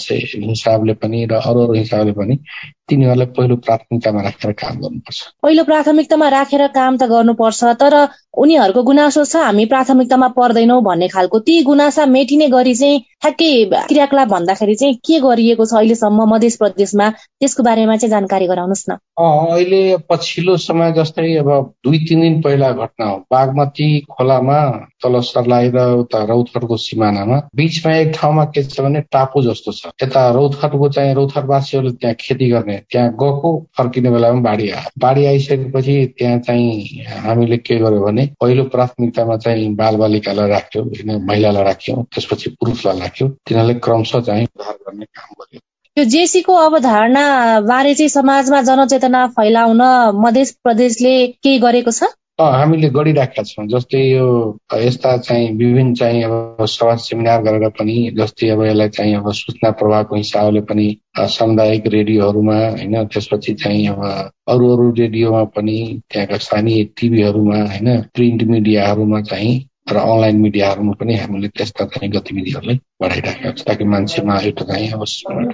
हिसाबले 0.48 0.94
पनि 0.94 1.24
र 1.26 1.40
अरू 1.42 1.62
अरू 1.62 1.74
हिसाबले 1.74 2.12
पनि 2.12 2.38
तिनीहरूलाई 2.90 3.26
पहिलो 3.36 3.56
प्राथमिकतामा 3.66 4.22
राखेर 4.22 4.52
काम 4.62 4.76
गर्नुपर्छ। 4.82 5.20
पहिलो 5.42 5.64
प्राथमिकतामा 5.64 6.28
राखेर 6.28 6.66
काम 6.78 6.96
त 6.96 7.08
गर्नुपर्छ 7.12 7.60
तर 7.82 7.94
उनीहरूको 8.38 8.82
गुनासो 8.82 9.24
छ 9.24 9.36
हामी 9.44 9.64
प्राथमिकतामा 9.66 10.28
पर्दैनौँ 10.38 10.80
भन्ने 10.84 11.08
खालको 11.08 11.38
ती 11.46 11.62
गुनासा 11.64 12.06
मेटिने 12.06 12.48
गरी 12.48 12.74
चाहिँ 12.74 13.00
ठ्याक्कै 13.22 13.52
क्रियाकलाप 13.88 14.28
भन्दाखेरि 14.28 14.74
चाहिँ 14.74 14.94
के 15.06 15.18
गरिएको 15.20 15.64
छ 15.66 15.74
अहिलेसम्म 15.74 16.26
मध्य 16.32 16.50
प्रदेशमा? 16.58 17.08
त्यसको 17.40 17.62
बारेमा 17.62 17.96
चाहिँ 17.96 18.10
जानकारी 18.10 18.46
गराउनुहोस् 18.46 18.84
न। 18.90 18.96
अहिले 19.18 19.82
पछिल्लो 20.10 20.56
समय 20.56 20.92
जस्तै 20.98 21.34
अब 21.42 21.50
दुई 21.84 21.98
तिन 22.08 22.20
दिन 22.20 22.40
पहिला 22.42 22.70
घटना 22.72 23.06
हो। 23.08 23.16
बागमती 23.30 23.88
खोलामा 24.10 24.60
तल 25.02 25.20
सर्लाही 25.26 25.70
र 25.74 25.78
उता 26.02 26.22
रौतखटको 26.30 26.76
सिमानामा 26.78 27.36
बिचमा 27.56 27.94
एक 27.96 28.12
ठाउँमा 28.14 28.44
के 28.54 28.62
छ 28.62 28.80
भने 28.80 29.00
टापु 29.10 29.42
जस्तो 29.42 29.72
छ। 29.72 29.90
यता 30.02 30.22
रौतखटको 30.38 30.88
चाहिँ 30.88 31.14
रौतखटवासीहरूले 31.14 31.92
त्यहाँ 31.98 32.14
खेती 32.20 32.50
गर्ने 32.50 32.77
त्यहाँ 32.90 33.10
गएको 33.12 33.50
फर्किने 33.78 34.10
बेलामा 34.10 34.40
बाढी 34.40 34.70
आयो 34.70 34.90
बाढी 34.98 35.24
आइसकेपछि 35.26 36.14
त्यहाँ 36.18 36.38
चाहिँ 36.38 37.04
हामीले 37.18 37.56
के 37.56 37.78
गर्यो 37.78 38.00
भने 38.04 38.26
पहिलो 38.40 38.64
प्राथमिकतामा 38.64 39.36
चाहिँ 39.36 39.74
बाल 39.74 39.96
बालिकालाई 39.96 40.48
राख्यो 40.48 40.82
होइन 40.82 41.24
महिलालाई 41.24 41.64
राख्यौँ 41.64 42.04
त्यसपछि 42.04 42.50
पुरुषलाई 42.50 43.00
राख्यो। 43.00 43.28
तिनीहरूले 43.28 43.74
क्रमशः 43.74 44.20
चाहिँ 44.20 44.44
उद्धार 44.44 44.74
गर्ने 44.74 45.04
काम 45.04 45.34
गर्यो। 45.40 45.60
यो 45.96 46.04
जेसीको 46.04 46.54
अवधारणा 46.54 47.24
बारे 47.60 47.94
चाहिँ 47.94 48.08
समाजमा 48.08 48.62
जनचेतना 48.62 49.26
फैलाउन 49.26 49.82
मध्य 50.24 50.44
प्रदेशले 50.64 51.26
केही 51.26 51.58
गरेको 51.58 51.90
छ? 51.90 52.02
हामीले 52.38 52.88
गरिराखेका 52.88 53.42
छौँ। 53.42 53.66
जस्तै 53.66 53.98
यो 53.98 54.26
यस्ता 54.74 55.16
चाहिँ 55.18 55.48
विभिन्न 55.56 55.94
चाहिँ 55.94 56.22
अब 56.24 56.64
सभा 56.66 56.94
सेमिनार 56.96 57.42
गरेर 57.42 57.68
पनि 57.68 57.96
जस्तै 58.16 58.48
अब 58.48 58.62
यसलाई 58.62 58.88
चाहिँ 58.88 59.14
अब 59.14 59.30
सूचना 59.32 59.70
प्रवाहको 59.70 60.16
हिसाबले 60.16 60.60
पनि 60.60 60.86
सामुदायिक 61.18 61.86
रेडियोहरूमा 61.86 62.54
होइन 62.54 63.04
त्यसपछि 63.04 63.54
चाहिँ 63.54 63.86
अब 63.88 64.04
अरू 64.48 64.72
अरू 64.72 64.90
रेडियोमा 64.92 65.44
पनि 65.44 66.02
त्यहाँका 66.10 66.38
स्थानीय 66.38 66.84
टिभीहरूमा 66.84 67.56
होइन 67.56 68.00
प्रिन्ट 68.14 68.42
मिडियाहरूमा 68.42 69.20
चाहिँ 69.22 69.68
र 69.88 69.96
अनलाइन 69.98 70.36
मिडियाहरूमा 70.38 70.92
पनि 70.94 71.14
हामीले 71.16 71.48
त्यस्ता 71.50 71.84
चाहिँ 71.86 72.10
गतिविधिहरूलाई 72.12 72.78
बढाइराखेका 73.00 73.50
छौँ 73.50 73.64
ताकि 73.64 73.84
मान्छेमा 73.86 74.36
एउटा 74.40 74.64
चाहिँ 74.64 74.90
अब 74.90 75.04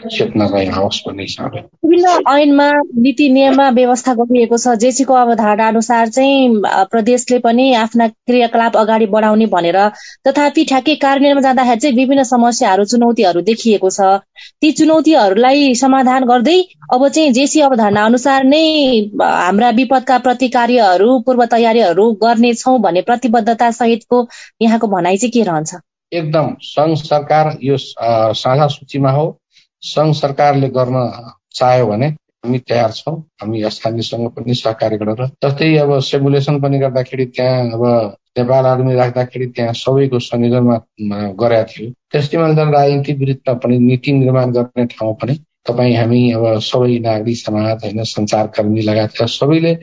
चेतना 0.08 0.46
चाहिँ 0.48 0.68
आओस् 0.74 1.00
भन्ने 1.06 1.22
हिसाबले 1.22 1.60
विभिन्न 1.84 2.08
ऐनमा 2.30 2.68
नीति 2.98 3.28
नियममा 3.30 3.68
व्यवस्था 3.70 4.14
गरिएको 4.14 4.58
छ 4.58 4.74
जेसीको 4.78 5.14
अवधारणा 5.16 5.68
अनुसार 5.68 6.08
चाहिँ 6.08 6.62
प्रदेशले 6.90 7.38
पनि 7.38 7.72
आफ्ना 7.76 8.08
क्रियाकलाप 8.08 8.76
अगाडि 8.76 9.06
बढाउने 9.08 9.46
भनेर 9.46 9.78
तथापि 10.28 10.64
ठ्याक्कै 10.64 10.94
कार्यान्वयनमा 10.96 11.40
जाँदाखेरि 11.42 11.80
चाहिँ 11.80 11.96
विभिन्न 11.96 12.22
समस्याहरू 12.24 12.84
चुनौतीहरू 12.86 13.40
देखिएको 13.42 13.90
छ 13.90 14.10
ती 14.60 14.72
चुनौतीहरूलाई 14.72 15.74
समाधान 15.74 16.24
गर्दै 16.24 16.58
अब 16.92 17.08
चाहिँ 17.08 17.32
जेसी 17.32 17.60
अवधारणा 17.60 18.04
अनुसार 18.04 18.44
नै 18.46 18.64
हाम्रा 19.22 19.70
विपदका 19.74 20.18
प्रतिकार्यहरू 20.20 21.18
पूर्व 21.20 21.44
तयारीहरू 21.50 22.10
गर्नेछौ 22.20 22.76
भन्ने 22.78 23.02
प्रतिबद्धता 23.04 23.70
सहितको 23.74 24.23
यहाँको 24.62 24.86
भनाइ 24.86 25.16
चाहिँ 25.16 25.30
के 25.32 25.42
रहन्छ? 25.42 25.74
एकदम 26.12 26.54
सङ्घ 26.62 26.96
सरकार 26.98 27.56
यो 27.62 27.76
साझा 27.78 28.66
सूचीमा 28.66 29.10
हो। 29.10 29.26
सङ्घ 29.82 30.14
सरकारले 30.14 30.68
गर्न 30.68 30.98
चाह्यो 31.54 31.86
भने 31.86 32.06
हामी 32.06 32.58
तयार 32.58 32.90
छौँ। 32.92 33.16
हामी 33.42 33.70
स्थानीयसँग 33.70 34.28
पनि 34.30 34.54
सहकारी 34.54 34.96
गरेर। 34.96 35.26
जस्तै 35.44 35.76
अब 35.76 35.98
सेमुलेसन 36.00 36.60
पनि 36.60 36.78
गर्दाखेरि 36.78 37.26
त्यहाँ 37.26 37.70
अब 37.72 37.84
नेपाल 38.38 38.66
आर्मी 38.66 38.94
राख्दाखेरि 38.94 39.46
त्यहाँ 39.46 39.72
सबैको 39.72 40.18
संयोजनमा 40.18 40.76
गरेका 41.40 41.64
थियो। 41.64 41.90
त्यसले 42.12 42.38
मैले 42.42 42.70
राजनीति 42.70 43.12
विरुद्धमा 43.12 43.58
पनि 43.58 43.78
नीति 43.78 44.12
निर्माण 44.12 44.52
गर्ने 44.52 44.86
ठाउँ 44.86 45.14
पनि 45.22 45.38
तपाईँ 45.66 45.96
हामी 45.96 46.20
अब 46.32 46.44
सबै 46.60 46.98
नागरिक 46.98 47.36
समाज 47.36 47.84
होइन 47.84 48.02
सञ्चारकर्मी 48.04 48.80
लगायतका 48.80 49.26
सबैले 49.26 49.74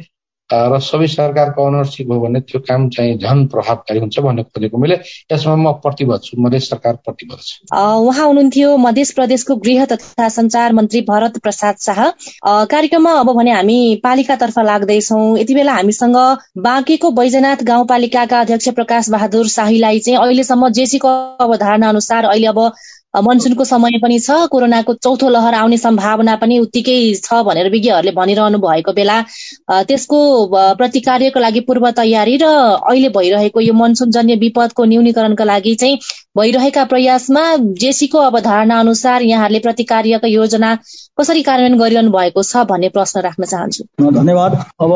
र 0.54 0.80
सबै 0.82 1.08
सरकारको 1.08 1.66
अनरसिप 1.68 2.12
हो 2.12 2.20
भने 2.20 2.40
त्यो 2.42 2.60
काम 2.68 2.90
चाहिँ 2.90 3.18
झन 3.18 3.46
प्रभावकारी 3.48 4.00
हुन्छ 4.00 4.20
भन्ने 4.20 4.44
खोजेको 4.44 4.78
मैले। 4.78 4.96
यसमा 5.32 5.56
म 5.56 5.72
प्रतिबद्ध 5.84 6.22
छु 6.24 6.42
मधेस 6.42 6.70
सरकार 6.70 6.96
प्रतिबद्ध 7.06 7.42
छु। 7.42 7.56
उहाँ 7.76 8.28
हुनुहुन्थ्यो 8.28 8.76
मध्य 8.78 9.04
प्रदेशको 9.16 9.56
गृह 9.56 9.86
तथा 9.86 10.30
संचार 10.30 10.74
मन्त्री 10.74 11.02
भरत 11.10 11.38
प्रसाद 11.44 11.76
शाह। 11.82 12.00
कार्यक्रममा 12.68 13.12
अब 13.20 13.32
भने 13.38 13.52
हामी 13.52 13.80
पालिकातर्फ 14.04 14.60
लाग्दैछौ। 14.62 15.20
यति 15.38 15.56
बेला 15.56 15.74
हामीसँग 15.74 16.18
बाँकेको 16.62 17.12
बैजनाथ 17.12 17.64
गाउँपालिकाका 17.64 18.40
अध्यक्ष 18.42 18.70
प्रकाश 18.76 19.10
बहादुर 19.10 19.48
शाहीलाई 19.50 20.00
चाहिँ 20.00 20.20
अहिलेसम्म 20.20 20.70
जेसीको 20.80 21.10
अवधारणा 21.42 21.90
अनुसार 21.90 22.26
अहिले 22.26 22.48
अब 22.48 22.60
मनसुनको 23.14 23.64
समय 23.64 23.98
पनि 24.02 24.20
छ 24.20 24.36
कोरोनाको 24.52 24.94
चौथो 24.96 25.30
लहर 25.30 25.54
आउने 25.54 25.78
सम्भावना 25.78 26.36
पनि 26.36 26.60
उत्तिकै 26.60 26.96
छ 27.18 27.40
भनेर 27.44 27.70
विज्ञहरूले 27.70 28.12
भनिरहनु 28.12 28.58
भएको 28.58 28.94
बेला 28.94 29.18
त्यसको 29.84 30.20
प्रतिकार्यको 30.78 31.40
लागि 31.40 31.60
पूर्व 31.62 31.90
तयारी 31.92 32.38
र 32.38 32.48
अहिले 32.48 33.10
भइरहेको 33.10 33.62
यो 33.62 33.74
मनसुनजन्य 33.74 34.36
विपदको 34.38 34.86
न्यूनीकरणका 34.86 35.44
लागि 35.44 35.76
चाहिँ 35.76 36.00
भइरहेका 36.36 36.84
प्रयासमा 36.86 37.42
जेसीको 37.80 38.20
अवधारणा 38.20 38.80
अनुसार 38.80 39.22
यहाँहरूले 39.22 39.60
प्रतिकार्यको 39.60 40.28
योजना 40.28 40.70
कसरी 41.20 41.42
कार्यान्वयन 41.44 41.82
गरिरहनु 41.82 42.12
भएको 42.12 42.44
छ 42.44 42.64
भन्ने 42.70 42.90
प्रश्न 42.90 43.22
राख्न 43.22 43.46
चाहन्छु। 43.46 43.84
धन्यवाद। 44.12 44.54
अब 44.82 44.94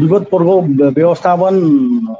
विपद 0.00 0.26
प्रकोप 0.32 0.64
व्यवस्थापन 0.98 1.54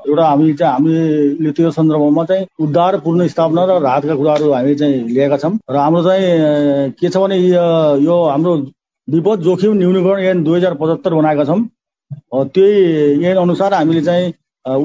एउटा 0.09 0.26
हामी 0.28 0.52
चाहिँ 0.54 0.73
हामीले 0.75 1.52
त्यो 1.52 1.71
सन्दर्भमा 1.73 2.25
चाहिँ 2.25 2.47
उद्धार 2.62 2.99
पूर्ण 3.02 3.26
स्थापना 3.28 3.64
र 3.64 3.81
राहतका 3.83 4.14
कुराहरू 4.14 4.52
हामी 4.52 4.75
चाहिँ 4.75 5.02
लिएका 5.11 5.37
छौँ। 5.37 5.59
र 5.71 5.76
हाम्रो 5.76 6.02
चाहिँ 6.04 6.90
के 7.00 7.09
छ 7.09 7.16
भने 7.19 7.38
यो 8.07 8.23
हाम्रो 8.31 8.57
विपद 9.09 9.40
जोखिम 9.42 9.73
न्यूनीकरण 9.76 10.23
ऐन 10.25 10.42
दुई 10.45 10.59
हजार 10.59 10.75
पचहत्तर 10.81 11.14
बनाएका 11.14 11.45
छौँ। 11.45 11.61
त्यही 12.54 13.25
ऐन 13.26 13.37
अनुसार 13.37 13.75
हामीले 13.75 14.02
चाहिँ 14.02 14.35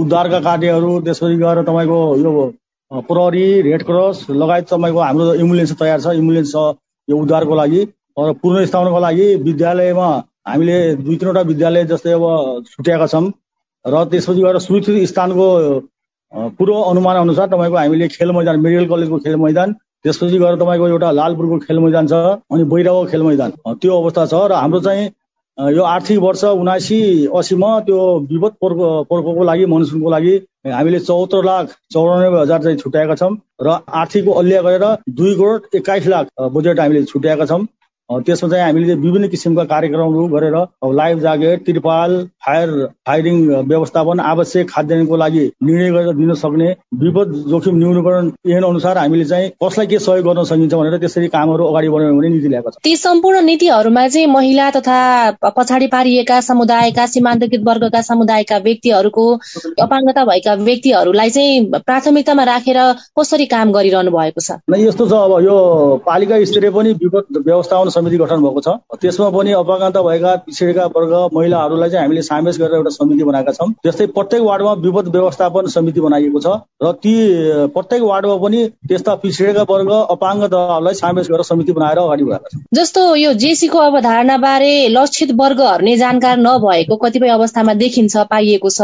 उद्धारका 0.02 0.40
कार्यहरू 0.42 1.02
त्यसपछि 1.06 1.36
गएर 1.38 1.62
तपाईँको 1.64 2.00
यो 2.18 2.32
प्रहरी 2.92 3.62
रेड 3.62 3.84
क्रस 3.84 4.26
लगायत 4.32 4.66
तपाईँको 4.66 5.00
हाम्रो 5.00 5.34
एम्बुलेन्स 5.36 5.72
तयार 5.80 6.00
छ। 6.02 6.08
एम्बुलेन्स 6.16 6.52
छ 6.52 6.58
यो 7.08 7.18
उद्धारको 7.18 7.56
लागि 7.56 7.82
र 8.20 8.34
पूर्ण 8.42 8.66
स्थापनाको 8.66 9.00
लागि 9.00 9.28
विद्यालयमा 9.44 10.08
हामीले 10.48 10.78
दुई 10.98 11.16
तिनवटा 11.16 11.42
विद्यालय 11.50 11.86
जस्तै 11.86 12.12
अब 12.12 12.24
छुट्याएका 12.68 13.08
छौँ 13.08 13.28
र 13.86 14.04
त्यसपछि 14.12 14.42
गएर 14.42 14.60
सुरक्षित 14.60 15.08
स्थानको 15.08 15.48
पूर्व 16.56 16.76
अनुमान 16.82 17.18
अनुसार 17.18 17.48
तपाईँको 17.48 17.78
हामीले 17.78 18.08
खेल 18.08 18.32
मैदान 18.32 18.60
मेडिकल 18.62 18.88
कलेजको 18.94 19.18
खेल 19.20 19.36
मैदान 19.44 19.74
त्यसपछि 20.04 20.38
गएर 20.40 20.56
तपाईँको 20.56 20.88
एउटा 20.88 21.12
लालपुरको 21.12 21.58
खेल 21.68 21.80
मैदान 21.80 22.08
छ 22.08 22.14
अनि 22.48 22.64
बैरावको 22.72 23.06
खेल 23.12 23.24
मैदान। 23.24 23.52
त्यो 23.68 24.02
अवस्था 24.02 24.26
छ 24.26 24.48
र 24.48 24.64
हाम्रो 24.64 24.80
चाहिँ 24.88 25.10
यो 25.58 25.84
आर्थिक 25.84 26.18
वर्ष 26.20 26.44
उनासी 26.46 27.28
असीमा 27.36 27.70
त्यो 27.80 28.02
विपद 28.30 28.52
प्रकोपको 28.62 29.44
लागि 29.44 29.66
मनसुनको 29.66 30.10
लागि 30.10 30.36
हामीले 30.70 31.00
चौहत्तर 31.00 31.44
लाख 31.44 31.74
चौरानब्बे 31.94 32.40
हजार 32.42 32.64
चाहिँ 32.64 32.78
छुट्याएका 32.78 33.16
छौँ 33.16 33.32
र 33.62 33.78
आर्थिकको 34.02 34.32
अल्ल्या 34.34 34.62
गरेर 34.62 34.86
दुई 35.18 35.34
करोड 35.36 35.76
एक्काइस 35.76 36.08
लाख 36.08 36.28
बजेट 36.54 36.80
हामीले 36.80 37.04
छुट्याएका 37.06 37.46
छौँ। 37.46 37.66
त्यसमा 38.10 38.50
चाहिँ 38.50 38.64
हामीले 38.64 38.94
विभिन्न 38.96 39.28
किसिमका 39.28 39.64
कार्यक्रमहरू 39.64 40.28
गरेर 40.28 40.56
लाइफ 40.96 41.20
ज्याकेट 41.20 41.66
त्रिपाल 41.66 42.12
फायर 42.46 42.70
फायरिङ 43.08 43.40
व्यवस्थापन 43.68 44.20
आवश्यक 44.20 44.70
खाद्यान्नको 44.70 45.16
लागि 45.18 45.46
निर्णय 45.64 45.92
गरेर 45.92 46.14
दिन 46.16 46.34
सक्ने 46.34 46.70
विपद 47.04 47.34
जोखिम 47.48 47.78
न्यूनीकरण 47.78 48.30
ऐन 48.52 48.64
अनुसार 48.64 48.98
हामीले 48.98 49.26
चाहिँ 49.26 49.50
कसलाई 49.64 49.88
के 49.88 50.00
सहयोग 50.00 50.26
गर्न 50.26 50.44
सकिन्छ 50.44 50.74
भनेर 50.74 50.98
त्यसरी 50.98 51.28
कामहरू 51.28 51.66
अगाडि 51.66 51.90
बढाउने 51.90 52.18
भने 52.18 52.30
नीति 52.30 52.48
ल्याएको 52.48 52.72
छ। 52.72 52.84
ती 52.84 52.96
सम्पूर्ण 52.96 53.42
नीतिहरूमा 53.46 54.08
चाहिँ 54.08 54.28
महिला 54.28 54.70
तथा 54.72 55.00
पछाडि 55.58 55.88
पारिएका 55.88 56.40
समुदायका 56.42 57.06
सीमान्तकृत 57.08 57.68
वर्गका 57.68 58.02
समुदायका 58.02 58.58
व्यक्तिहरूको 58.68 59.28
अपाङ्गता 59.82 60.26
भएका 60.26 60.54
व्यक्तिहरूलाई 60.64 61.30
चाहिँ 61.30 61.70
प्राथमिकतामा 61.84 62.44
राखेर 62.44 62.82
कसरी 63.20 63.46
काम 63.48 63.72
गरिरहनु 63.72 64.12
भएको 64.12 64.42
छ? 64.42 64.60
यस्तो 64.80 65.08
छ 65.08 65.14
अब 65.28 65.38
यो 65.44 65.58
पालिका 66.06 66.44
स्तरीय 66.46 66.72
पनि 66.72 66.94
विपद 67.04 67.44
व्यवस्थापन 67.46 67.96
समिति 67.98 68.18
गठन 68.18 68.42
भएको 68.42 68.62
छ। 68.62 68.76
त्यसमा 69.02 69.30
पनि 69.32 69.52
अपाङ्गता 69.54 70.02
भएका 70.02 70.36
पिछडिएका 70.46 70.86
वर्ग 70.96 71.14
महिलाहरूलाई 71.34 71.90
चाहिँ 71.90 72.04
हामीले 72.04 72.22
सामेस 72.24 72.60
गरेर 72.60 72.76
एउटा 72.76 72.96
समिति 72.96 73.24
बनाएका 73.24 73.52
छौँ। 73.52 73.70
जस्तै 73.86 74.06
प्रत्येक 74.16 74.44
वार्डमा 74.44 74.74
विपद 74.86 75.08
व्यवस्थापन 75.16 75.68
समिति 75.70 76.02
बनाइएको 76.02 76.40
छ 76.40 76.56
र 76.84 76.92
ती 77.04 77.14
प्रत्येक 77.74 78.02
वार्डमा 78.04 78.36
पनि 78.38 78.66
त्यस्ता 78.88 79.16
पिछडिएका 79.18 79.64
वर्ग 79.70 79.92
अपाङ्गताहरूलाई 80.12 80.94
सामेस 80.96 81.28
गरेर 81.32 81.44
समिति 81.44 81.72
बनाएर 81.72 81.98
अगाडि 82.00 82.24
बढाएका 82.24 82.50
छौँ। 82.50 82.62
जस्तो 82.74 83.04
यो 83.18 83.34
जेसीको 83.36 83.80
अवधारणा 83.82 84.38
बारे 84.40 84.72
लक्षित 84.90 85.32
वर्गहरूले 85.40 85.96
जानकार 85.98 86.38
नभएको 86.40 86.96
कतिपय 86.98 87.30
अवस्थामा 87.30 87.74
देखिन्छ 87.76 88.18
पाइएको 88.30 88.70
छ। 88.70 88.82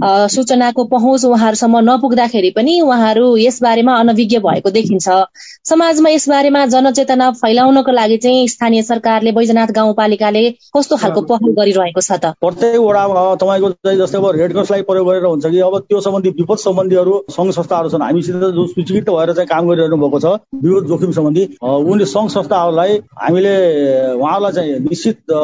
सूचनाको 0.00 0.84
पहुँच 0.84 1.24
उहाँहरूसम्म 1.24 1.78
नपुग्दाखेरि 1.88 2.50
पनि 2.56 2.80
उहाँहरू 2.80 3.26
यसबारेमा 3.38 3.94
अनभिज्ञ 3.96 4.38
भएको 4.40 4.70
देखिन्छ। 4.70 5.08
समाजमा 5.64 6.10
यसबारेमा 6.10 6.64
जनचेतना 6.66 7.30
फैलाउनको 7.32 7.92
लागि 7.92 8.16
चाहिँ 8.18 8.48
स्थानीय 8.48 8.82
सरकारले 8.82 9.32
बैजनाथ 9.32 9.72
गाउँपालिकाले 9.72 10.42
कस्तो 10.76 10.96
खालको 10.96 11.20
पहल 11.22 11.52
गरिरहेको 11.54 12.00
छ 12.00 12.12
त? 12.14 12.32
प्रत्येक 12.40 12.80
वडामा 12.80 13.34
तपाईँको 13.36 13.70
जस्तै 13.94 14.18
अब 14.18 14.26
रेड 14.36 14.52
क्रसलाई 14.52 14.82
प्रयोग 14.82 15.06
गरेर 15.06 15.24
हुन्छ 15.24 15.46
कि 15.46 15.60
अब 15.60 15.78
त्यो 15.80 16.00
सम्बन्धी 16.00 16.30
विपद 16.40 16.58
सम्बन्धीहरू 16.58 17.14
सङ्घ 17.30 17.50
संस्थाहरू 17.52 17.88
छन् 17.88 18.02
हामीसित 18.02 18.36
जो 18.56 18.66
सूचीकृत 18.66 19.10
भएर 19.10 19.32
चाहिँ 19.32 19.48
काम 19.48 19.68
गरिरहनु 19.68 19.96
भएको 19.98 20.20
छ 20.20 20.34
विपद 20.64 20.88
जोखिम 20.88 21.12
सम्बन्धी 21.12 21.44
उनले 21.62 22.06
सङ्घ 22.06 22.28
संस्थाहरूलाई 22.32 22.98
हामीले 23.22 23.54
उहाँलाई 24.14 24.52
चाहिँ 24.52 24.78
निश्चित 24.88 25.38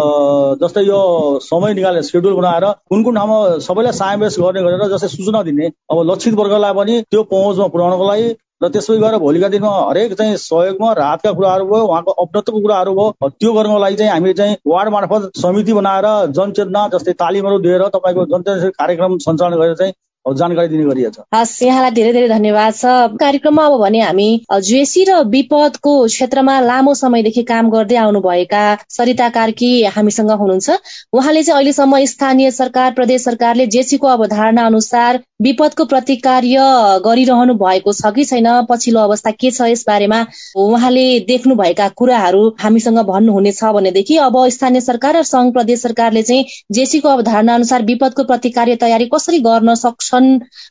जस्तै 0.63 0.85
यो 0.85 1.01
समय 1.45 1.75
निकालेर 1.75 2.03
सेड्युल 2.05 2.35
बनाएर 2.35 2.71
कुन 2.91 3.05
कुन 3.05 3.15
ठाउँमा 3.17 3.39
सबैलाई 3.63 3.93
समावेश 3.95 4.38
गर्ने 4.41 4.63
गरेर 4.63 4.89
जस्तै 4.89 5.09
सूचना 5.09 5.43
दिने। 5.43 5.71
अब 5.91 6.03
लक्षित 6.11 6.35
वर्गलाई 6.35 6.73
पनि 6.73 7.01
त्यो 7.11 7.23
पहुँचमा 7.29 7.67
पुर्याउनको 7.69 8.09
लागि 8.09 8.29
र 8.63 8.69
त्यसपछि 8.69 8.99
गएर 8.99 9.17
भोलिका 9.19 9.49
दिनमा 9.49 9.71
हरेक 9.81 10.13
चाहिँ 10.15 10.37
सहयोगमा 10.37 10.93
राहतका 10.93 11.33
कुराहरू 11.33 11.65
भयो 11.65 11.85
उहाँको 11.85 12.13
अपनत्वको 12.19 12.61
कुराहरू 12.61 12.95
भयो 12.95 13.29
त्यो 13.31 13.53
गर्नको 13.53 13.79
लागि 13.79 13.97
चाहिँ 13.97 14.13
हामीले 14.13 14.35
चाहिँ 14.35 14.57
वार्ड 14.67 14.89
मार्फत 14.89 15.31
समिति 15.37 15.73
बनाएर 15.73 16.07
जनचेतना 16.33 16.83
जस्तै 16.89 17.13
तालिमहरू 17.17 17.59
दिएर 17.59 17.87
तपाईँको 17.89 18.25
जनचेतना 18.27 18.71
कार्यक्रम 18.79 19.19
सञ्चालन 19.19 19.57
गरेर 19.57 19.75
चाहिँ 19.75 19.93
जानकारी 20.35 20.69
दिने 20.69 20.85
गरिएको 20.85 21.11
छ 21.13 21.25
हस् 21.35 21.63
यहाँलाई 21.63 21.91
धेरै 21.91 22.13
धेरै 22.13 22.29
धन्यवाद 22.29 22.75
छ। 22.75 23.19
कार्यक्रममा 23.21 23.65
अब 23.67 23.79
भने 23.81 24.01
हामी 24.01 24.29
जुएसी 24.69 25.05
र 25.05 25.19
विपदको 25.29 25.95
क्षेत्रमा 26.07 26.59
लामो 26.61 26.95
समयदेखि 26.95 27.43
काम 27.45 27.71
गर्दै 27.71 27.97
आउनुभएका 27.99 28.63
सरिता 28.91 29.29
कार्की 29.31 29.71
हामीसँग 29.97 30.31
हुनुहुन्छ। 30.33 30.77
उहाँले 31.13 31.43
चाहिँ 31.43 31.57
अहिलेसम्म 31.57 32.05
स्थानीय 32.07 32.51
सरकार 32.51 32.93
प्रदेश 32.93 33.25
सरकारले 33.25 33.67
जेसीको 33.69 34.07
अवधारणा 34.09 34.67
अनुसार 34.67 35.21
विपदको 35.43 35.85
प्रतिकार्य 35.87 36.69
गरिरहनु 37.05 37.55
भएको 37.57 37.93
छ 37.93 38.13
कि 38.15 38.25
छैन 38.25 38.49
पछिल्लो 38.71 39.01
अवस्था 39.01 39.31
के 39.33 39.51
छ 39.51 39.69
यस 39.71 39.85
बारेमा 39.89 40.21
उहाँले 40.59 41.07
देख्नुभएका 41.29 41.89
कुराहरू 41.97 42.43
हामीसँग 42.61 42.99
भन्नुहुनेछ 43.07 43.63
भनेदेखि 43.77 44.17
अब 44.19 44.39
स्थानीय 44.51 44.81
सरकार 44.81 45.17
र 45.17 45.23
संघ 45.25 45.53
प्रदेश 45.53 45.83
सरकारले 45.83 46.23
चाहिँ 46.23 46.45
जेसीको 46.73 47.09
अवधारणा 47.09 47.55
अनुसार 47.55 47.83
विपदको 47.85 48.25
प्रतिकार्य 48.25 48.77
तयारी 48.83 49.09
कसरी 49.15 49.39
गर्न 49.41 49.75
सक्छ 49.77 50.15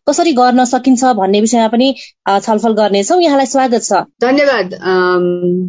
कसरी 0.10 0.32
गर्न 0.34 0.66
सकिन्छ 0.66 1.04
भन्ने 1.18 1.42
विषयमा 1.42 1.68
पनि 1.68 1.88
छलफल 2.28 2.74
गर्नेछौँ। 2.74 3.20
यहाँलाई 3.22 3.46
स्वागत 3.48 3.84
छ। 3.84 4.02
धन्यवाद 4.22 4.70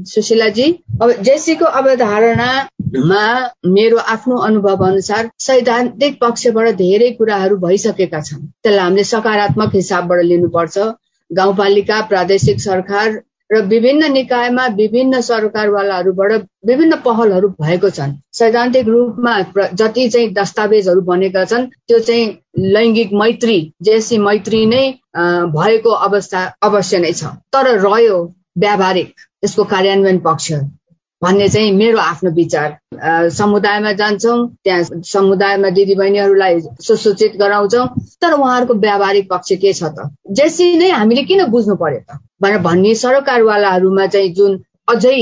सुशीलाजी। 0.09 0.67
अब 1.03 1.13
जेसीको 1.23 1.65
अवधारणामा 1.81 3.25
मेरो 3.73 3.97
आफ्नो 4.15 4.37
अनुभव 4.47 4.87
अनुसार 4.87 5.31
सैद्धान्तिक 5.41 6.19
पक्षबाट 6.21 6.67
धेरै 6.77 7.11
कुराहरू 7.19 7.57
भइसकेका 7.59 8.21
छन्। 8.21 8.47
त्यसलाई 8.63 8.85
हामीले 8.85 9.05
सकारात्मक 9.05 9.75
हिसाबबाट 9.75 10.25
लिनुपर्छ। 10.25 10.79
गाउँपालिका 11.31 12.01
प्रादेशिक 12.09 12.61
सरकार 12.61 13.21
र 13.51 13.61
विभिन्न 13.67 14.13
निकायमा 14.13 14.67
विभिन्न 14.77 15.21
सरकारवालाहरूबाट 15.21 16.33
विभिन्न 16.67 16.97
पहलहरू 17.05 17.49
भएको 17.61 17.91
छन्। 17.91 18.13
सैद्धान्तिक 18.33 18.89
रूपमा 18.89 19.35
जति 19.73 20.09
चाहिँ 20.09 20.33
दस्तावेजहरू 20.33 21.01
बनेका 21.03 21.45
छन् 21.45 21.67
त्यो 21.89 21.99
चाहिँ 21.99 22.27
लैङ्गिक 22.75 23.13
मैत्री 23.13 23.59
जेसी 23.83 24.19
मैत्री 24.19 24.65
नै 24.67 24.85
भएको 25.57 25.91
अवस्था 26.09 26.45
अवश्य 26.63 26.99
नै 26.99 27.13
छ। 27.13 27.25
तर 27.53 27.79
रह्यो 27.79 28.19
व्यावहारिक 28.59 29.15
यसको 29.45 29.65
कार्यान्वयन 29.65 30.19
पक्ष। 30.19 30.53
भन्ने 31.23 31.49
चाहिँ 31.49 31.73
मेरो 31.77 31.99
आफ्नो 31.99 32.31
विचार। 32.31 32.77
समुदायमा 33.31 33.93
जान्छौँ 34.01 34.39
त्यहाँ 34.65 35.03
समुदायमा 35.05 35.71
दिदीबहिनीहरूलाई 35.77 36.61
सुसूचित 36.87 37.37
गराउँछौँ 37.41 37.87
तर 38.23 38.33
उहाँहरूको 38.33 38.75
व्यावहारिक 38.75 39.29
पक्ष 39.31 39.53
के 39.63 39.73
छ 39.73 39.91
त? 39.99 40.11
जेसी 40.31 40.77
नै 40.79 40.91
हामीले 40.91 41.23
किन 41.31 41.45
बुझ्नु 41.51 41.75
पर्यो 41.83 42.01
त? 42.01 42.19
भनेर 42.43 42.59
भन्ने 42.63 42.95
सरकारवालाहरूमा 42.95 44.07
चाहिँ 44.07 44.33
जुन 44.35 44.59
अझै 44.89 45.19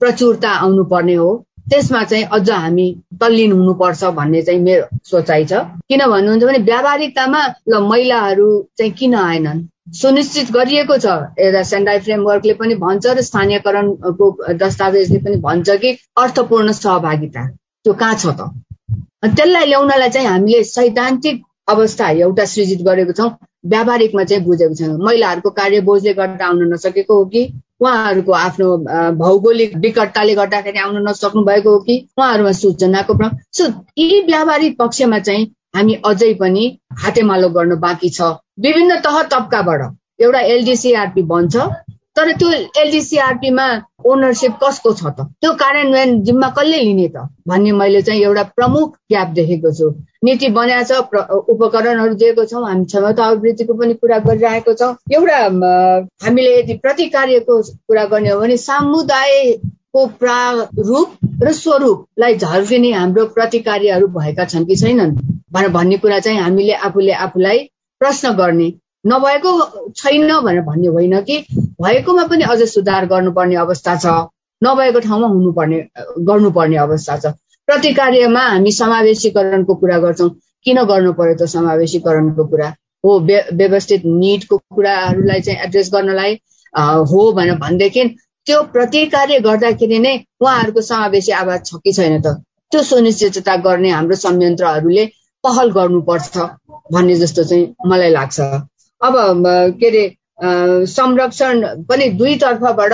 प्रचुरता 0.00 0.50
आउनुपर्ने 0.64 1.14
हो 1.14 1.30
त्यसमा 1.70 2.02
चाहिँ 2.10 2.24
अझ 2.32 2.50
हामी 2.50 2.86
तल्लीन 3.20 3.52
हुनुपर्छ 3.52 4.04
भन्ने 4.18 4.42
चाहिँ 4.42 4.60
मेरो 4.60 4.84
सोचाइ 5.04 5.44
छ। 5.44 5.52
किन 5.88 6.06
भन्नुहुन्छ 6.10 6.44
भने 6.44 6.58
व्यावहारिकतामा 6.70 7.40
ल 7.68 7.80
महिलाहरू 7.88 8.48
चाहिँ 8.78 8.92
किन 8.98 9.14
आएनन्? 9.14 9.58
सुनिश्चित 9.88 10.50
गरिएको 10.52 10.96
छ। 10.98 11.06
एउटा 11.40 11.62
सेन्डाई 11.64 11.98
फ्रेमवर्कले 12.00 12.54
पनि 12.54 12.74
भन्छ 12.76 13.06
र 13.06 13.22
स्थानीयकरणको 13.22 14.26
दस्तावेजले 14.62 15.18
पनि 15.18 15.36
भन्छ 15.40 15.76
कि 15.82 15.90
अर्थपूर्ण 16.18 16.72
सहभागिता। 16.72 17.44
त्यो 17.84 17.92
कहाँ 17.94 18.14
छ 18.14 18.26
त? 18.38 18.40
त्यसलाई 19.24 19.66
ल्याउनलाई 19.66 20.10
चाहिँ 20.10 20.28
हामीले 20.28 20.62
सैद्धान्तिक 20.64 21.42
अवस्था 21.68 22.08
एउटा 22.24 22.44
सृजित 22.44 22.82
गरेको 22.82 23.12
छौँ। 23.12 23.30
व्यावहारिकमा 23.66 24.24
चाहिँ 24.24 24.44
बुझेको 24.44 24.74
छैनौँ। 24.74 24.98
महिलाहरूको 25.04 25.50
कार्य 25.50 25.80
बोझले 25.88 26.12
गर्दा 26.14 26.46
आउन 26.46 26.72
नसकेको 26.72 27.14
हो 27.18 27.24
कि? 27.32 27.42
उहाँहरूको 27.80 28.32
आफ्नो 28.32 28.68
भौगोलिक 29.18 29.76
विकटताले 29.76 30.34
गर्दाखेरि 30.34 30.78
आउन 30.78 31.08
नसक्नु 31.08 31.44
भएको 31.44 31.70
हो 31.70 31.78
कि? 31.86 31.96
उहाँहरूमा 32.18 32.52
सूचनाको 32.52 33.14
सो 33.52 33.64
यी 33.98 34.20
व्यावहारिक 34.26 34.78
पक्षमा 34.78 35.18
चाहिँ 35.18 35.44
हामी 35.76 35.94
अझै 36.06 36.32
पनि 36.34 36.64
हातेमालो 36.98 37.48
गर्न 37.50 37.76
बाँकी 37.80 38.10
छ। 38.10 38.36
विभिन्न 38.58 38.96
तह 39.00 39.22
तब्काबाट 39.32 39.82
एउटा 40.22 40.40
एलडिसिआरपी 40.54 41.22
बन्छ 41.32 41.56
तर 42.16 42.30
त्यो 42.38 42.50
एलडिसिआरपीमा 42.82 43.66
ओनरसिप 44.10 44.54
कसको 44.62 44.92
छ 44.92 45.02
त? 45.06 45.26
त्यो 45.40 45.52
कार्यान्वयन 45.60 46.22
जिम्मा 46.26 46.48
कसले 46.58 46.78
लिने 46.78 47.06
त? 47.08 47.26
भन्ने 47.48 47.72
मैले 47.72 48.00
चाहिँ 48.02 48.22
एउटा 48.22 48.42
प्रमुख 48.58 48.96
ग्याप 49.10 49.28
देखेको 49.38 49.72
छु। 49.78 49.90
नीति 50.24 50.48
बनाएको 50.58 51.00
छ 51.12 51.38
उपकरणहरू 51.54 52.14
दिएको 52.22 52.44
छौँ 52.50 52.64
हामी 52.66 52.84
क्षमता 52.84 53.24
अभिवृद्धिको 53.30 53.74
पनि 53.78 53.94
कुरा 54.02 54.18
गरिरहेको 54.26 54.74
छौँ। 54.74 54.92
एउटा 55.14 55.38
हामीले 56.26 56.58
यदि 56.58 56.74
प्रतिकार्यको 56.82 57.62
कुरा 57.62 58.04
गर्ने 58.10 58.30
हो 58.30 58.40
भने 58.40 58.56
समुदायको 58.66 60.06
प्रारूप 60.18 61.08
र 61.42 61.52
स्वरूपलाई 61.62 62.36
झल्किने 62.36 62.92
हाम्रो 62.98 63.26
प्रतिकार्यहरू 63.38 64.06
भएका 64.18 64.44
छन् 64.44 64.66
कि 64.66 64.76
छैनन्? 64.76 65.16
भनेर 65.52 65.70
भन्ने 65.70 65.96
कुरा 66.02 66.18
चाहिँ 66.26 66.38
हामीले 66.40 66.72
आफूले 66.86 67.12
आफूलाई 67.24 67.68
प्रश्न 68.00 68.32
गर्ने। 68.36 68.72
नभएको 69.06 69.50
छैन 69.96 70.40
भनेर 70.40 70.60
भन्ने 70.62 70.88
होइन 70.88 71.20
कि 71.22 71.38
भएकोमा 71.82 72.24
पनि 72.30 72.44
अझ 72.44 72.62
सुधार 72.68 73.06
गर्नुपर्ने 73.06 73.56
अवस्था 73.56 73.96
छ। 73.96 74.06
नभएको 74.62 75.00
ठाउँमा 75.00 75.28
हुनुपर्ने 75.28 75.78
गर्नुपर्ने 76.28 76.76
अवस्था 76.76 77.16
छ। 77.16 77.32
प्रतिकार्यमा 77.68 78.42
हामी 78.48 78.72
समावेशीकरणको 78.72 79.74
कुरा 79.74 79.98
गर्छौँ। 80.04 80.30
किन 80.66 80.82
गर्नु 80.84 81.12
पर्यो 81.18 81.34
त 81.40 81.48
समावेशीकरणको 81.48 82.44
कुरा? 82.44 82.68
हो 83.04 83.18
व्यवस्थित 83.54 84.02
निडको 84.04 84.56
कुराहरूलाई 84.74 85.40
चाहिँ 85.40 85.60
एड्रेस 85.64 85.90
गर्नलाई 85.94 86.32
हो 87.10 87.20
भनेर 87.32 87.56
भनेदेखि 87.58 88.04
त्यो 88.46 88.62
प्रतिकार्य 88.74 89.38
गर्दाखेरि 89.40 89.98
नै 89.98 90.14
उहाँहरूको 90.40 90.80
समावेशी 90.82 91.32
आवाज 91.32 91.60
छ 91.66 91.80
कि 91.84 91.92
छैन 91.92 92.20
त? 92.20 92.42
त्यो 92.72 92.82
सुनिश्चितता 92.82 93.56
गर्ने 93.64 93.90
हाम्रो 93.90 94.16
संयन्त्रहरूले 94.16 95.04
पहल 95.44 95.70
गर्नुपर्छ 95.72 96.36
भन्ने 96.92 97.14
जस्तो 97.16 97.44
चाहिँ 97.44 97.74
मलाई 97.86 98.10
लाग्छ। 98.10 98.40
अब 99.00 99.14
के 99.80 99.86
अरे 99.88 100.04
संरक्षण 100.86 101.84
पनि 101.88 102.08
दुई 102.18 102.34
तर्फबाट 102.42 102.92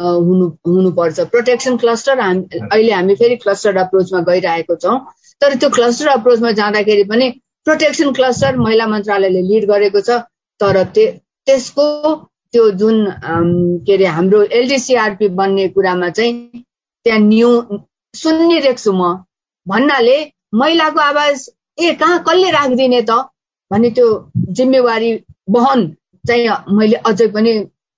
हुनु 0.00 0.46
हुनुपर्छ। 0.66 1.20
प्रोटेक्सन 1.30 1.76
क्लस्टर 1.76 2.20
हामी 2.20 2.58
अहिले 2.72 2.92
हामी 2.92 3.14
फेरि 3.14 3.36
क्लस्टर 3.44 3.76
अप्रोचमा 3.76 4.20
गइरहेको 4.28 4.76
छौँ। 4.76 4.98
तर 5.40 5.54
त्यो 5.54 5.70
क्लस्टर 5.70 6.08
अप्रोचमा 6.08 6.50
जाँदाखेरि 6.60 7.04
पनि 7.10 7.30
प्रोटेक्सन 7.66 8.12
क्लस्टर 8.12 8.56
महिला 8.56 8.86
मन्त्रालयले 8.86 9.42
लिड 9.48 9.64
गरेको 9.70 10.00
छ। 10.00 10.10
तर 10.60 10.82
त्यसको 10.92 11.86
त्यो 12.52 12.70
जुन 12.80 12.96
के 13.86 13.94
अरे 13.94 14.06
हाम्रो 14.16 14.42
एलडिसिआरपी 14.58 15.28
बन्ने 15.38 15.68
कुरामा 15.74 16.08
चाहिँ 16.10 16.32
त्यहाँ 17.06 17.20
न्यु 17.20 17.50
सुनिरहेको 18.14 18.82
छु 18.82 18.92
म। 18.92 19.24
भन्नाले 19.66 20.16
महिलाको 20.54 21.00
आवाज 21.00 21.48
ए 21.78 21.94
कहाँ 21.94 22.22
कसले 22.28 22.50
राखिदिने 22.50 23.02
त? 23.02 23.10
भन्ने 23.70 23.90
त्यो 23.90 24.06
जिम्मेवारी 24.56 25.10
बहन 25.50 25.86
चाहिँ 26.24 26.48
मैले 26.70 26.96
अझै 27.06 27.26
पनि 27.34 27.52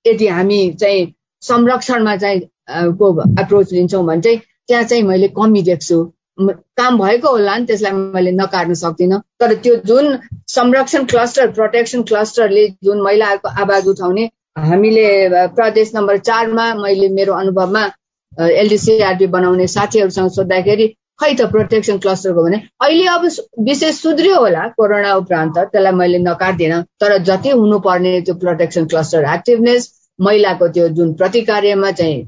यदि 0.04 0.26
हामी 0.28 0.60
चाहिँ 0.80 1.12
संरक्षणमा 1.42 2.16
चाहिँ 2.16 2.40
को 2.98 3.06
एप्रोच 3.40 3.72
लिन्छौँ 3.72 4.04
भने 4.06 4.20
चाहिँ 4.20 4.40
त्यहाँ 4.68 4.84
चाहिँ 4.84 5.02
मैले 5.02 5.28
कमी 5.36 5.62
देख्छु। 5.62 5.98
काम 6.76 6.98
भएको 6.98 7.28
होला 7.30 7.56
नि 7.56 7.66
त्यसलाई 7.66 7.92
मैले 7.92 8.30
नकार्न 8.32 8.74
सक्दिनँ। 8.74 9.20
तर 9.40 9.54
त्यो 9.54 9.76
जुन 9.86 10.18
संरक्षण 10.48 11.04
क्लस्टर 11.12 11.50
प्रोटेक्सन 11.52 12.02
क्लस्टरले 12.08 12.66
जुन 12.84 13.00
महिलाहरूको 13.02 13.48
आवाज 13.62 13.88
उठाउने 13.88 14.24
हामीले 14.58 15.06
प्रदेश 15.56 15.92
नम्बर 15.94 16.18
चारमा 16.28 16.66
मैले 16.74 17.08
मेरो 17.14 17.32
अनुभवमा 17.34 17.82
एलडिसिआरटी 18.32 19.26
बनाउने 19.26 19.66
साथीहरूसँग 19.66 20.28
सोद्धाखेरि 20.30 20.86
खै 21.20 21.32
त 21.34 21.44
प्रोटेक्सन 21.52 21.98
क्लस्टरको 21.98 22.42
भने? 22.44 22.56
अहिले 22.82 23.06
अब 23.08 23.22
विशेष 23.68 24.00
सुध्रियो 24.02 24.40
होला 24.40 24.66
कोरोना 24.80 25.14
उपरान्त 25.20 25.58
त्यसलाई 25.58 25.92
मैले 26.00 26.18
नकाट्दिनँ 26.24 26.80
तर 27.00 27.16
जति 27.28 27.50
हुनुपर्ने 27.60 28.12
त्यो 28.26 28.34
प्रोटेक्सन 28.42 28.86
क्लस्टर 28.94 29.28
एक्टिभनेस 29.34 29.88
महिलाको 30.18 30.68
त्यो 30.76 30.88
जुन 30.98 31.12
प्रतिकार्यमा 31.14 31.90
चाहिँ 32.00 32.24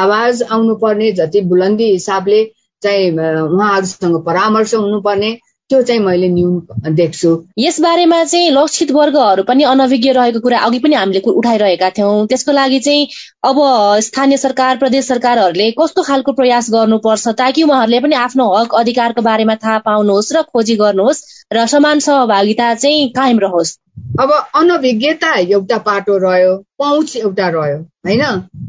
आवाज 0.00 0.42
आउनुपर्ने 0.50 1.10
जति 1.12 1.40
बुलन्दी 1.48 1.90
हिसाबले 1.92 2.44
चाहिँ 2.82 3.10
उहाँहरूसँग 3.12 4.22
परामर्श 4.26 4.74
हुनुपर्ने 4.74 5.30
त्यो 5.72 5.82
चाहिँ 5.82 6.00
मैले 6.00 6.28
न्यून 6.28 6.94
देख्छु। 6.94 7.30
यस 7.58 7.80
बारेमा 7.80 8.22
चाहिँ 8.24 8.50
लक्षित 8.52 8.90
वर्गहरू 8.92 9.42
पनि 9.48 9.64
अनभिज्ञ 9.64 10.10
रहेको 10.12 10.40
कुरा 10.40 10.58
अघि 10.68 10.78
पनि 10.78 10.94
हामीले 10.94 11.20
उठाइरहेका 11.32 11.88
थियौँ। 11.98 12.26
त्यसको 12.28 12.52
लागि 12.52 12.80
चाहिँ 12.80 13.06
अब 13.42 13.56
स्थानीय 14.04 14.36
सरकार 14.36 14.76
प्रदेश 14.78 15.06
सरकारहरूले 15.08 15.70
कस्तो 15.80 16.02
खालको 16.02 16.32
प्रयास 16.32 16.70
गर्नुपर्छ 16.72 17.28
ताकि 17.38 17.62
उहाँहरूले 17.62 18.00
पनि 18.00 18.14
आफ्नो 18.20 18.48
हक 18.52 18.74
अधिकारको 18.76 19.22
बारेमा 19.22 19.54
थाहा 19.64 19.78
पाउनुहोस् 19.88 20.32
र 20.36 20.42
खोजी 20.52 20.76
गर्नुहोस् 20.76 21.22
र 21.52 21.66
समान 21.66 21.98
सहभागिता 22.06 22.74
चाहिँ 22.76 23.08
कायम 23.16 23.38
रहोस्। 23.40 23.76
अब 24.20 24.30
अनभिज्ञता 24.56 25.32
एउटा 25.38 25.78
पाटो 25.88 26.18
रह्यो 26.18 26.56
पहुँच 26.78 27.16
एउटा 27.16 27.48
रह्यो 27.56 27.78
होइन? 27.78 28.22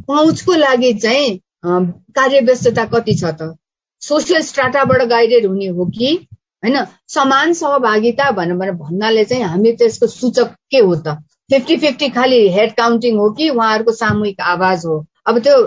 पहुँचको 0.07 0.55
लागि 0.57 0.93
चाहिँ 1.03 1.39
कार्यव्यस्तता 1.65 2.85
कति 2.93 3.15
छ 3.15 3.35
त? 3.41 3.55
सोसियल 4.01 4.41
स्ट्राटाबाट 4.43 5.01
गाइडेड 5.09 5.45
हुने 5.45 5.67
हो 5.67 5.85
कि 5.97 6.15
होइन 6.63 6.86
समान 7.13 7.54
सहभागिता 7.54 8.32
भनेर 8.32 8.71
भन्नाले 8.84 9.23
चाहिँ 9.26 9.43
हामी 9.43 9.71
त्यसको 9.80 10.08
सूचक 10.08 10.54
के 10.71 10.80
हो 10.80 10.95
त? 10.95 11.17
फिफ्टी 11.52 11.76
फिफ्टी 11.78 12.10
खालि 12.10 12.38
हेड 12.52 12.71
काउन्टिङ 12.76 13.17
हो 13.17 13.30
कि 13.39 13.49
उहाँहरूको 13.49 13.91
सामूहिक 13.91 14.41
आवाज 14.41 14.86
हो? 14.86 15.04
अब 15.28 15.38
त्यो 15.39 15.58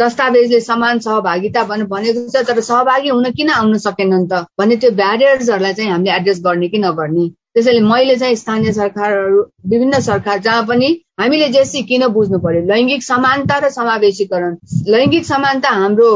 दस्तावेजले 0.00 0.60
समान 0.60 0.98
सहभागिता 1.06 1.64
भनेर 1.70 1.86
भनेको 1.86 2.28
छ 2.32 2.44
तर 2.48 2.60
सहभागी 2.60 3.08
हुन 3.08 3.30
किन 3.38 3.50
आउन 3.50 3.78
सकेनन् 3.78 4.28
त? 4.28 4.44
भने 4.58 4.76
त्यो 4.76 4.90
ब्यारियर्सहरूलाई 5.00 5.74
चाहिँ 5.74 5.90
हामीले 5.90 6.12
एड्रेस 6.16 6.40
गर्ने 6.44 6.68
कि 6.68 6.78
नगर्ने? 6.84 7.28
त्यसैले 7.54 7.80
मैले 7.80 8.16
चाहिँ 8.16 8.36
स्थानीय 8.36 8.72
सरकारहरू 8.72 9.40
विभिन्न 9.72 10.00
सरकार 10.06 10.38
जहाँ 10.46 10.62
पनि 10.66 10.88
हामीले 11.20 11.48
जेसी 11.56 11.82
किन 11.90 12.06
बुझ्नु 12.14 12.38
पर्यो? 12.44 12.62
लैङ्गिक 12.72 13.02
समानता 13.02 13.58
र 13.64 13.70
समावेशीकरण। 13.70 14.56
लैङ्गिक 14.94 15.24
समानता 15.26 15.70
हाम्रो 15.70 16.08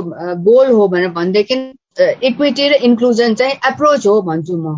गोल 0.49 0.73
हो 0.73 0.89
भनेर 0.89 1.11
भनेदेखि 1.21 1.57
इक्विटी 2.01 2.69
र 2.69 2.73
इन्क्लुजन 2.89 3.35
चाहिँ 3.35 3.55
एप्रोच 3.71 4.07
हो 4.07 4.21
भन्छु 4.23 4.57
म। 4.57 4.77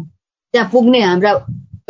त्यहाँ 0.54 0.68
पुग्ने 0.72 1.00
हाम्रा 1.00 1.32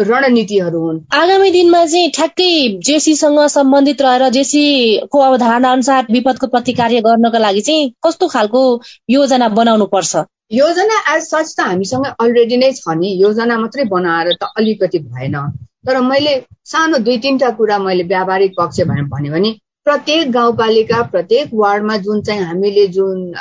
रणनीतिहरू 0.00 0.80
हुन्। 0.80 0.98
आगामी 1.12 1.50
दिनमा 1.50 1.84
चाहिँ 1.86 2.10
ठ्याक्कै 2.16 2.50
जेसीसँग 2.86 3.38
सम्बन्धित 3.54 4.02
रहेर 4.02 4.28
जेसीको 4.36 5.18
अवधारणा 5.20 5.72
अनुसार 5.72 6.06
विपदको 6.10 6.46
प्रतिकार्य 6.46 7.00
गर्नको 7.06 7.38
लागि 7.38 7.60
चाहिँ 7.60 7.90
कस्तो 8.04 8.28
खालको 8.28 8.60
योजना 9.10 9.48
बनाउनु 9.48 9.86
पर्छ 9.94 10.24
योजना 10.52 10.96
एज 11.14 11.22
सच 11.22 11.54
त 11.56 11.60
हामीसँग 11.60 12.06
अलरेडी 12.20 12.56
नै 12.56 12.72
छ 12.72 12.96
नि। 12.96 13.08
योजना 13.22 13.58
मात्रै 13.58 13.84
बनाएर 13.84 14.32
त 14.34 14.52
अलिकति 14.56 14.98
भएन। 14.98 15.36
तर 15.86 16.00
मैले 16.00 16.32
सानो 16.64 16.98
दुई 16.98 17.18
तिनवटा 17.18 17.50
कुरा 17.58 17.78
मैले 17.78 18.04
व्यावहारिक 18.04 18.52
पक्ष 18.58 18.80
भनेर 18.88 19.04
भन्यो 19.12 19.32
भने 19.32 19.50
प्रत्येक 19.84 20.30
गाउँपालिका 20.30 21.02
प्रत्येक 21.02 21.54
वार्डमा 21.54 21.96
जुन 21.96 22.20
चाहिँ 22.22 22.42
हामीले 22.42 22.86
जुन 22.88 23.32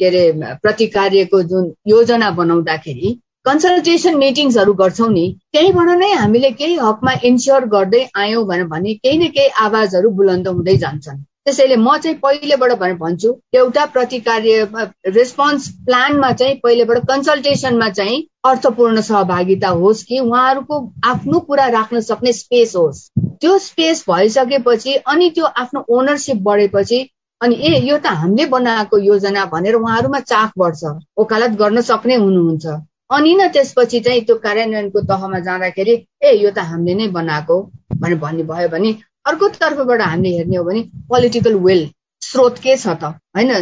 के 0.00 0.06
अरे 0.06 0.54
प्रतिकार्यको 0.62 1.42
जुन 1.42 1.72
योजना 1.86 2.30
बनाउँदाखेरि 2.30 3.18
कन्सल्टेसन 3.44 4.16
मिटिङ्सहरू 4.16 4.72
गर्छौँ 4.74 5.08
नि 5.12 5.24
त्यहीँबाट 5.52 5.88
नै 5.98 6.12
हामीले 6.12 6.50
केही 6.50 6.74
हकमा 6.74 7.12
इन्स्योर 7.24 7.64
गर्दै 7.66 8.04
आयौँ 8.16 8.44
भने 8.44 8.94
केही 8.94 9.18
न 9.18 9.28
केही 9.30 9.48
आवाजहरू 9.60 10.10
बुलन्द 10.10 10.48
हुँदै 10.48 10.76
जान्छन्। 10.76 11.24
त्यसैले 11.44 11.76
म 11.76 11.96
चाहिँ 11.98 12.18
पहिलेबाट 12.22 12.72
भनेर 12.72 12.96
भन्छु 12.96 13.32
एउटा 13.54 13.84
प्रतिकार्य 13.86 14.68
रेस्पोन्स 15.08 15.68
प्लानमा 15.86 16.32
चाहिँ 16.32 16.60
पहिलेबाट 16.62 16.98
कन्सल्टेसनमा 17.08 17.88
चाहिँ 17.90 18.22
अर्थपूर्ण 18.44 19.00
सहभागिता 19.00 19.68
होस् 19.80 20.04
कि 20.04 20.18
उहाँहरूको 20.20 20.84
आफ्नो 21.06 21.40
कुरा 21.48 21.66
राख्न 21.68 22.00
सक्ने 22.00 22.32
स्पेस 22.32 22.76
होस्। 22.76 23.00
त्यो 23.40 23.58
स्पेस 23.58 24.04
भइसकेपछि 24.10 24.94
अनि 25.06 25.30
त्यो 25.30 25.44
आफ्नो 25.62 25.84
ओनरसिप 25.96 26.42
बढेपछि 26.42 26.98
अनि 27.40 27.54
ए 27.62 27.80
यो 27.88 27.96
त 27.98 28.12
हामीले 28.20 28.46
बनाएको 28.52 28.98
योजना 28.98 29.44
भनेर 29.52 29.74
उहाँहरूमा 29.74 30.20
चाख 30.30 30.52
बढ्छ 30.58 30.92
ओकालत 31.16 31.58
गर्न 31.60 31.80
सक्ने 31.88 32.14
हुनुहुन्छ। 32.16 32.66
अनि 33.10 33.34
न 33.34 33.48
त्यसपछि 33.52 34.00
चाहिँ 34.06 34.22
त्यो 34.24 34.36
कार्यान्वयनको 34.46 35.00
तहमा 35.10 35.38
जाँदाखेरि 35.46 35.94
ए 36.22 36.32
यो 36.36 36.50
त 36.50 36.64
हामीले 36.70 36.94
नै 36.94 37.08
बनाएको 37.18 37.60
भनेर 37.94 38.18
भन्ने 38.24 38.42
भयो 38.50 38.68
भने 38.68 38.90
अर्को 39.26 39.48
तर्फबाट 39.54 40.00
हामीले 40.02 40.36
हेर्ने 40.36 40.56
हो 40.56 40.64
भने 40.64 40.82
पोलिटिकल 41.08 41.54
विल 41.66 41.82
स्रोत 42.22 42.58
के 42.58 42.76
छ 42.76 42.86
त? 43.00 43.04
होइन 43.36 43.52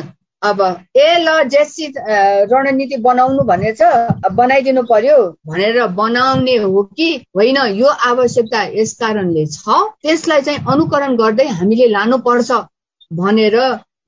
अब 0.43 0.61
ए 0.97 1.07
ल 1.19 1.43
जेसी 1.49 1.87
रणनीति 2.53 2.97
बनाउनु 3.03 3.43
भनेर 3.45 3.75
छ 3.75 4.31
बनाइदिनु 4.33 4.83
पर्यो। 4.91 5.17
भनेर 5.49 5.87
बनाउने 5.97 6.57
हो 6.65 6.83
कि 6.97 7.09
होइन 7.37 7.57
यो 7.77 7.89
आवश्यकता 8.09 8.63
यस 8.75 8.93
कारणले 9.01 9.47
छ। 9.47 9.79
त्यसलाई 10.03 10.43
चाहिँ 10.43 10.59
अनुकरण 10.73 11.17
गर्दै 11.17 11.47
हामीले 11.61 11.87
लानुपर्छ 11.89 12.51
भनेर 13.11 13.57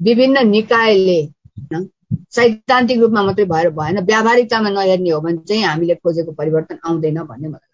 विभिन्न 0.02 0.46
निकायले 0.48 1.20
सैद्धान्तिक 2.36 2.98
रूपमा 3.00 3.22
मात्रै 3.22 3.44
भएर 3.46 3.70
भएन। 3.78 3.98
व्यावहारिकतामा 4.04 4.70
नहेर्ने 4.70 5.10
हो 5.10 5.20
भने 5.20 5.38
चाहिँ 5.48 5.64
हामीले 5.64 5.94
खोजेको 5.94 6.32
परिवर्तन 6.32 6.78
आउँदैन 6.84 7.18
भन्ने 7.24 7.48
मलाई 7.48 7.67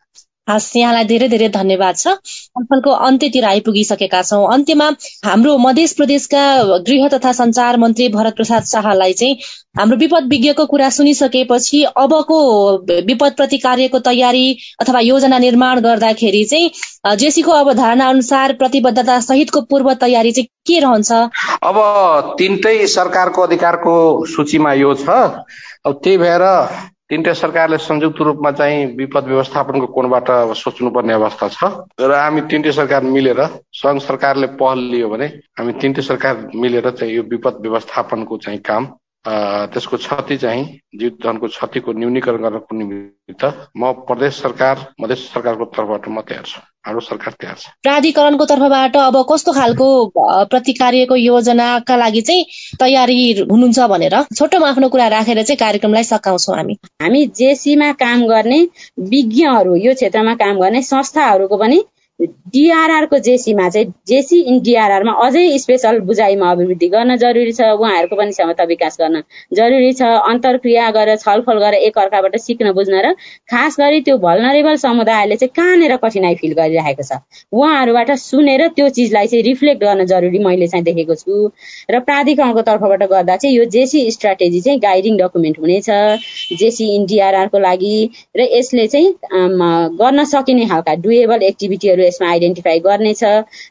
हस् 0.50 0.76
यहाँलाई 0.76 1.04
धेरै 1.04 1.28
धेरै 1.28 1.48
धन्यवाद 1.48 1.96
छ। 1.96 2.14
छलफलको 2.54 2.90
अन्त्यतिर 3.07 3.44
आइपुगिसकेका 3.44 4.22
छौँ। 4.22 4.46
अन्त्यमा 4.54 4.88
हाम्रो 5.24 5.57
मध्य 5.59 5.87
प्रदेशका 5.96 6.42
गृह 6.88 7.09
तथा 7.09 7.33
संचार 7.33 7.76
मन्त्री 7.76 8.09
भरत 8.09 8.37
प्रसाद 8.37 8.64
शाहलाई 8.72 9.12
चाहिँ 9.12 9.37
हाम्रो 9.78 9.96
विपद 9.98 10.28
विज्ञको 10.30 10.66
कुरा 10.66 10.88
सुनिसकेपछि 10.90 11.83
अबको 11.96 12.38
विपद 13.09 13.33
प्रति 13.37 13.59
कार्यको 13.59 13.98
तयारी 14.04 14.46
अथवा 14.80 15.00
योजना 15.00 15.38
निर्माण 15.38 15.80
गर्दाखेरि 15.80 16.44
चाहिँ 16.44 17.16
जेसीको 17.16 17.52
अवधारणा 17.52 18.09
अनुसार 18.09 18.52
प्रतिबद्धता 18.61 19.18
सहितको 19.20 19.61
पूर्व 19.70 19.92
तयारी 20.00 20.33
चाहिँ 20.33 20.48
के 20.66 20.78
रहन्छ? 20.80 21.12
अब 21.62 22.35
तिनटै 22.38 22.87
सरकारको 22.87 23.42
अधिकारको 23.42 23.94
सूचीमा 24.26 24.72
यो 24.74 24.94
छ। 24.94 25.09
अब 25.87 26.00
त्यही 26.04 26.16
भएर 26.18 26.42
तिनटै 27.11 27.33
सरकारले 27.35 27.79
संयुक्त 27.85 28.21
रूपमा 28.27 28.51
चाहिँ 28.59 28.85
विपद 28.97 29.25
व्यवस्थापनको 29.29 29.87
कोणबाट 29.97 30.29
सोच्नुपर्ने 30.57 31.12
अवस्था 31.12 31.49
छ। 31.53 31.61
र 32.01 32.12
हामी 32.17 32.40
तिनटै 32.51 32.73
सरकार 32.73 33.03
मिलेर 33.14 33.40
सङ्घ 33.77 34.01
सरकारले 34.01 34.47
पहल 34.57 34.79
लियो 34.93 35.09
भने 35.12 35.27
हामी 35.61 35.73
तिनटै 35.81 36.03
सरकार 36.03 36.35
मिलेर 36.57 36.90
चाहिँ 36.90 37.14
यो 37.14 37.23
विपद 37.33 37.61
व्यवस्थापनको 37.61 38.37
चाहिँ 38.45 38.61
काम 38.64 38.85
त्यसको 39.25 39.97
क्षति 39.97 40.37
चाहिँ 40.37 40.64
जीव 41.01 41.12
धनको 41.25 41.47
क्षतिको 41.49 41.93
न्यूनीकरण 41.93 42.43
गर्नको 42.43 42.77
निमित्त 42.77 43.45
म 43.77 43.93
प्रदेश 44.09 44.40
सरकार 44.43 44.87
मधेस 45.01 45.29
सरकारको 45.33 45.64
तर्फबाट 45.77 46.09
म 46.09 46.21
तयार 46.29 46.45
छु। 46.45 46.61
हाम्रो 46.87 47.01
सरकार 47.01 47.35
तयार 47.40 47.57
छ। 47.57 47.68
प्राधिकरणको 47.83 48.44
तर्फबाट 48.47 48.97
अब 48.99 49.16
कस्तो 49.31 49.53
खालको 49.53 49.87
प्रतिकार्यको 50.53 51.16
योजनाका 51.16 51.97
लागि 51.97 52.20
चाहिँ 52.23 52.44
तयारी 52.81 53.16
हुनुहुन्छ 53.40 53.87
भनेर 53.88 54.16
छोटोमा 54.37 54.68
आफ्नो 54.68 54.88
कुरा 54.88 55.07
राखेर 55.09 55.42
चाहिँ 55.42 55.57
कार्यक्रमलाई 55.57 56.05
सकाउँछौँ 56.05 56.57
हामी। 56.57 56.77
हामी 57.03 57.25
जेसीमा 57.37 57.90
काम 58.05 58.27
गर्ने 58.29 58.61
विज्ञहरू 59.09 59.75
यो 59.77 59.94
क्षेत्रमा 59.94 60.35
काम 60.35 60.61
गर्ने 60.61 60.83
संस्थाहरूको 60.85 61.57
पनि 61.57 61.83
डिआरआरको 62.20 63.18
जेसीमा 63.18 63.68
चाहिँ 63.68 63.87
जेसी 64.09 64.40
इन 64.42 64.61
डिआरआरमा 64.62 65.12
अझै 65.24 65.59
स्पेसल 65.59 65.98
बुझाइमा 66.00 66.50
अभिवृद्धि 66.50 66.88
गर्न 66.88 67.16
जरुरी 67.16 67.53
छ। 67.53 67.70
उहाँहरूको 67.74 68.16
पनि 68.16 68.31
क्षमता 68.31 68.64
विकास 68.64 68.96
गर्न 69.00 69.22
जरुरी 69.53 69.92
छ। 69.92 70.03
अन्तर्क्रिया 70.31 70.90
गरेर 70.96 71.16
छलफल 71.18 71.59
गरेर 71.59 71.81
एकअर्काबाट 71.88 72.37
सिक्न 72.38 72.72
बुझ्न 72.72 73.00
र 73.07 73.12
खास 73.50 73.77
गरी 73.81 74.00
त्यो 74.00 74.16
भलनरेबल 74.18 74.77
समुदायले 74.85 75.37
चाहिँ 75.37 75.53
कहाँनिर 75.57 75.96
कठिनाइ 76.05 76.35
फिल 76.35 76.53
गरिरहेको 76.55 77.03
छ? 77.03 77.18
उहाँहरूबाट 77.53 78.11
सुनेर 78.20 78.66
त्यो 78.77 78.88
चिजलाई 78.90 79.27
चाहिँ 79.27 79.42
रिफ्लेक्ट 79.44 79.83
गर्न 79.83 80.07
जरुरी 80.07 80.38
मैले 80.46 80.66
चाहिँ 80.68 80.85
देखेको 80.85 81.14
छु। 81.14 81.50
र 81.90 82.00
प्राधिकरणको 82.07 82.62
तर्फबाट 82.62 83.03
गर्दा 83.11 83.37
चाहिँ 83.37 83.57
यो 83.57 83.64
जेसी 83.74 84.05
स्ट्राटेजी 84.11 84.61
चाहिँ 84.61 84.81
गाइडिङ 84.81 85.18
डकुमेन्ट 85.18 85.59
हुनेछ। 85.59 85.90
जेसी 86.55 86.94
इन 86.94 87.07
डिआरआरको 87.07 87.59
लागि। 87.59 87.98
र 88.38 88.48
यसले 88.55 88.87
चाहिँ 88.87 89.12
गर्न 89.98 90.24
सकिने 90.31 90.66
खालका 90.68 90.94
डुएबल 91.03 91.42
एक्टिभिटीहरू 91.50 92.03
यसमा 92.14 92.31
आइडेन्टिफाई 92.31 92.79
गर्नेछ। 92.81 93.22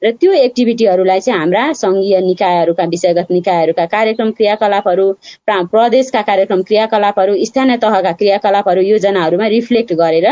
र 0.04 0.12
त्यो 0.20 0.32
एक्टिभिटीहरूलाई 0.44 1.20
चाहिँ 1.22 1.40
हाम्रा 1.40 1.64
सङ्घीय 1.74 2.20
निकायहरूका 2.22 2.86
विषयगत 2.94 3.32
निकायहरूका 3.32 3.86
कार्यक्रम 3.96 4.32
क्रियाकलापहरू 4.38 5.06
प्रदेशका 5.74 6.22
कार्यक्रम 6.24 6.62
क्रियाकलापहरू 6.64 7.34
स्थानीय 7.46 7.78
तहका 7.84 8.12
क्रियाकलापहरू 8.20 8.82
योजनाहरूमा 8.84 9.48
रिफ्लेक्ट 9.48 9.94
गरेर 9.94 10.28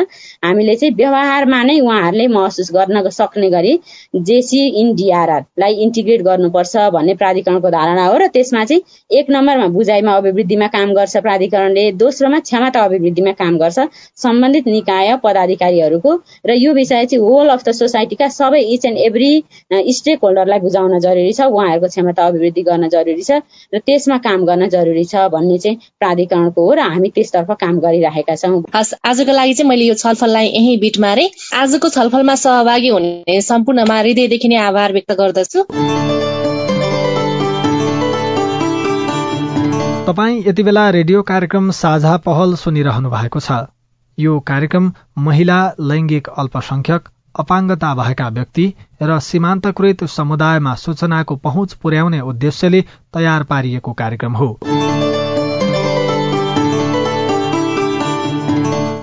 हामीले 0.46 0.76
चाहिँ 0.76 0.94
व्यवहारमा 0.96 1.62
नै 1.64 1.80
उहाँहरूले 1.82 2.28
महसुस 2.36 2.72
गर्न 2.74 3.10
सक्ने 3.12 3.50
गरी 3.50 3.74
जेसी 4.26 4.62
इन 4.82 4.94
डिआरआरलाई 4.96 5.74
इन्टिग्रेट 5.84 6.22
गर्नुपर्छ 6.22 6.86
भन्ने 6.96 7.14
प्राधिकरणको 7.22 7.70
धारणा 7.70 8.06
हो 8.06 8.18
र 8.18 8.28
त्यसमा 8.36 8.64
चाहिँ 8.66 8.82
एक 9.12 9.30
नम्बरमा 9.32 9.68
बुझाइमा 9.78 10.16
अभिवृद्धिमा 10.16 10.68
काम 10.76 10.94
गर्छ 10.94 11.18
प्राधिकरणले 11.20 11.86
दोस्रोमा 12.02 12.40
क्षमता 12.42 12.84
अभिवृद्धिमा 12.84 13.32
काम 13.42 13.58
गर्छ। 13.58 13.88
सम्बन्धित 14.18 14.68
निकाय 14.68 15.16
पदाधिकारीहरूको 15.24 16.12
र 16.46 16.58
यो 16.58 16.74
विषय 16.74 17.06
चाहिँ 17.06 17.24
होल 17.26 17.50
अफ 17.50 17.64
द 17.66 17.72
सोसाइटीका 17.92 18.28
सबै 18.32 18.60
इच 18.74 18.86
एन्ड 18.86 18.98
एभ्री 19.06 19.32
स्टेक 19.96 20.20
होल्डरलाई 20.24 20.60
बुझाउन 20.62 21.00
जरुरी 21.02 21.32
छ 21.34 21.48
उहाँहरूको 21.52 21.88
क्षमता 21.88 22.26
अभिवृद्धि 22.28 22.62
गर्न 22.64 22.90
जरुरी 22.90 23.24
छ 23.24 23.40
र 23.74 23.80
त्यसमा 23.88 24.18
काम 24.26 24.46
गर्न 24.46 24.68
जरुरी 24.70 25.04
छ 25.06 25.28
भन्ने 25.34 25.58
चाहिँ 25.60 25.78
प्राधिकरणको 26.00 26.68
हो 26.68 26.74
र 26.74 26.86
हामी 26.92 27.10
त्यसतर्फ 27.16 27.52
काम 27.62 27.80
गरिरहेका 27.82 28.36
छौँ। 28.36 28.64
हस् 28.76 28.94
आजको 29.04 29.32
लागि 29.32 29.54
चाहिँ 29.54 29.70
मैले 29.70 29.86
यो 29.86 29.96
छलफललाई 29.96 30.48
यही 30.48 30.78
बिट 30.78 31.00
मारे। 31.02 31.26
आजको 31.56 31.90
छलफलमा 31.90 32.36
सहभागी 32.44 32.90
हुने 32.90 33.42
सम्पूर्णमा 33.42 34.00
हृदयदेखि 34.00 34.48
नै 34.48 34.58
आभार 34.64 34.94
व्यक्त 34.94 35.12
गर्दछु। 35.22 35.60
तपाईँ 40.08 40.42
यति 40.48 40.64
बेला 40.64 40.90
रेडियो 40.92 41.22
कार्यक्रम 41.28 41.70
साझा 41.78 42.16
पहल 42.26 42.56
सुनिरहनु 42.58 43.10
भएको 43.10 43.40
छ। 43.40 43.62
यो 44.18 44.40
कार्यक्रम 44.48 44.92
महिला 45.26 45.60
लैंगिक 45.90 46.28
अल्पसंख्यक 46.38 47.10
अपाङ्गता 47.40 47.94
भएका 47.96 48.28
व्यक्ति 48.30 48.74
र 49.04 49.20
सीमान्तकृत 49.20 50.04
समुदायमा 50.04 50.76
सूचनाको 50.76 51.36
पहुँच 51.36 51.74
पुर्याउने 51.74 52.20
उद्देश्यले 52.22 52.82
तयार 53.14 53.44
पारिएको 53.44 53.94
कार्यक्रम 53.94 54.34
हो। 54.34 54.60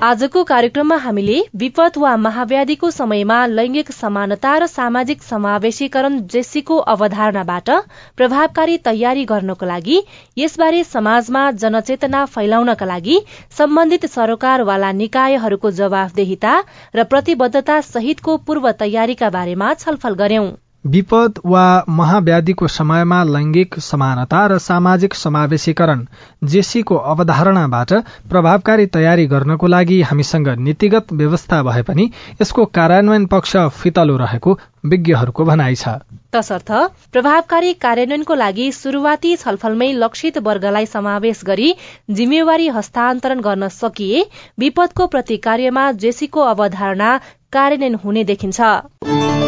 आजको 0.09 0.42
कार्यक्रममा 0.44 0.97
हामीले 0.97 1.38
विपद 1.55 1.97
वा 1.97 2.11
महाव्याधिको 2.16 2.90
समयमा 2.90 3.38
लैंगिक 3.49 3.90
समानता 3.92 4.53
र 4.59 4.66
सामाजिक 4.66 5.23
समावेशीकरण 5.23 6.14
जेसीको 6.35 6.77
अवधारणाबाट 6.92 7.71
प्रभावकारी 8.16 8.77
तयारी 8.87 9.25
गर्नको 9.33 9.66
लागि 9.66 9.99
यसबारे 10.37 10.83
समाजमा 10.85 11.42
जनचेतना 11.57 12.25
फैलाउनका 12.37 12.87
लागि 12.87 13.18
सम्बन्धित 13.59 14.07
सरकारवाला 14.12 14.92
निकायहरूको 15.03 15.75
जवाफदेहिता 15.81 16.55
र 16.94 17.05
प्रतिबद्धता 17.11 17.81
सहितको 17.90 18.37
पूर्व 18.47 18.71
तयारीका 18.81 19.31
बारेमा 19.37 19.75
छलफल 19.77 20.18
गर्यौं 20.23 20.49
विपद 20.85 21.38
वा 21.45 21.62
महाव्याधिको 21.88 22.67
समयमा 22.69 23.23
लैंगिक 23.25 23.79
समानता 23.81 24.45
र 24.47 24.59
सामाजिक 24.59 25.14
समावेशीकरण 25.14 26.05
जेसीको 26.45 26.97
अवधारणाबाट 27.12 27.93
प्रभावकारी 28.31 28.87
तयारी 28.87 29.27
गर्नको 29.27 29.67
लागि 29.67 30.01
हामीसँग 30.03 30.49
नीतिगत 30.59 31.12
व्यवस्था 31.12 31.62
भए 31.62 31.83
पनि 31.83 32.11
यसको 32.43 32.64
कार्यान्वयन 32.79 33.27
पक्ष 33.27 33.57
फितलो 33.81 34.17
रहेको 34.17 34.59
विज्ञहरूको 34.85 35.45
भनाइ 35.45 35.75
छ। 35.75 35.88
तसर्थ 36.33 36.73
प्रभावकारी 37.12 37.73
कार्यान्वयनको 37.83 38.35
लागि 38.35 38.71
शुरूआती 38.73 39.35
छलफलमै 39.37 39.93
लक्षित 39.95 40.38
वर्गलाई 40.47 40.87
समावेश 40.87 41.43
गरी 41.47 41.75
जिम्मेवारी 42.11 42.69
हस्तान्तरण 42.69 43.41
गर्न 43.41 43.69
सकिए 43.75 44.25
विपदको 44.59 45.07
प्रतिकार्यमा 45.07 45.91
जेसीको 45.99 46.49
अवधारणा 46.55 47.17
कार्यान्वयन 47.53 47.95
हुने 48.05 48.25
देखिन्छ। 48.25 49.48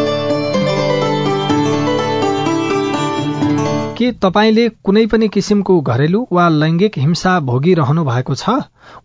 के 4.01 4.11
तपाईँले 4.11 4.63
कुनै 4.83 5.05
पनि 5.05 5.27
किसिमको 5.27 5.73
घरेलु 5.81 6.19
वा 6.31 6.47
लैंगिक 6.51 6.97
हिंसा 6.97 7.39
भोगिरहनु 7.39 8.03
भएको 8.03 8.35
छ 8.35 8.53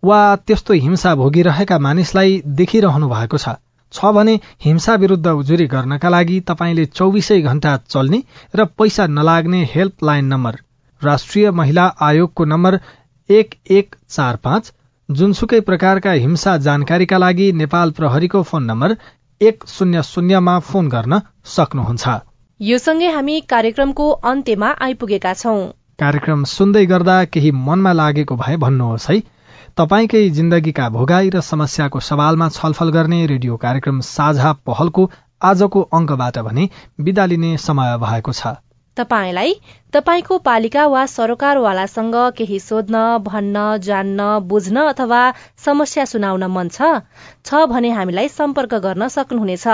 वा 0.04 0.20
त्यस्तो 0.46 0.74
हिंसा 0.74 1.14
भोगिरहेका 1.14 1.78
मानिसलाई 1.78 2.38
देखिरहनु 2.60 3.08
भएको 3.08 3.38
छ? 3.38 3.48
छ 3.92 4.12
भने 4.14 4.34
हिंसा 4.64 4.94
विरूद्ध 4.94 5.26
उजुरी 5.26 5.66
गर्नका 5.66 6.08
लागि 6.08 6.38
तपाईँले 6.40 6.86
चौबिसै 6.90 7.40
घण्टा 7.42 7.76
चल्ने 7.88 8.22
र 8.56 8.64
पैसा 8.78 9.06
नलाग्ने 9.06 9.60
हेल्पलाइन 9.74 10.24
नम्बर 10.26 10.56
राष्ट्रिय 11.02 11.50
महिला 11.50 11.84
आयोगको 12.00 12.44
नम्बर 12.44 12.78
एक 13.30 13.54
एक 13.70 13.96
चार 14.08 14.36
पाँच 14.44 14.72
जुनसुकै 15.10 15.60
प्रकारका 15.60 16.12
हिंसा 16.22 16.56
जानकारीका 16.58 17.18
लागि 17.18 17.50
नेपाल 17.52 17.90
प्रहरीको 17.90 18.42
फोन 18.42 18.64
नम्बर 18.64 18.96
एक 19.40 19.68
शून्य 19.68 20.02
शून्यमा 20.02 20.58
फोन 20.68 20.88
गर्न 20.88 21.20
सक्नुहुन्छ। 21.44 22.16
यो 22.60 22.76
सँगै 22.78 23.08
हामी 23.08 23.40
कार्यक्रमको 23.40 24.04
अन्त्यमा 24.28 24.68
आइपुगेका 24.80 25.32
छौं। 25.32 25.58
कार्यक्रम 26.00 26.44
सुन्दै 26.44 26.84
गर्दा 26.86 27.16
केही 27.26 27.50
मनमा 27.64 27.92
लागेको 27.92 28.36
भए 28.36 28.56
भन्नुहोस् 28.56 29.08
है। 29.10 29.16
तपाईँकै 29.76 30.22
जिन्दगीका 30.30 30.88
भोगाई 30.88 31.28
र 31.30 31.40
समस्याको 31.44 32.00
सवालमा 32.00 32.48
छलफल 32.48 32.90
गर्ने 32.90 33.20
रेडियो 33.26 33.56
कार्यक्रम 33.56 34.00
साझा 34.08 34.52
पहलको 34.66 35.10
आजको 35.42 35.82
अङ्कबाट 35.92 36.38
भने 36.48 36.68
विदा 37.00 37.26
लिने 37.26 37.56
समय 37.60 37.96
भएको 37.98 38.32
छ। 38.32 38.56
तपाईँलाई 38.96 39.52
तपाईँको 39.94 40.36
पालिका 40.46 40.86
वा 40.86 41.04
सरकारवालासँग 41.06 42.14
केही 42.36 42.58
सोध्न 42.60 43.00
भन्न 43.26 43.64
जान्न 43.80 44.28
बुझ्न 44.48 44.84
अथवा 44.92 45.20
समस्या 45.64 46.04
सुनाउन 46.04 46.44
मन 46.52 46.68
छ? 46.68 46.82
भने 47.72 47.90
हामीलाई 47.90 48.28
सम्पर्क 48.28 48.74
गर्न 48.84 49.08
सक्नुहुनेछ। 49.08 49.66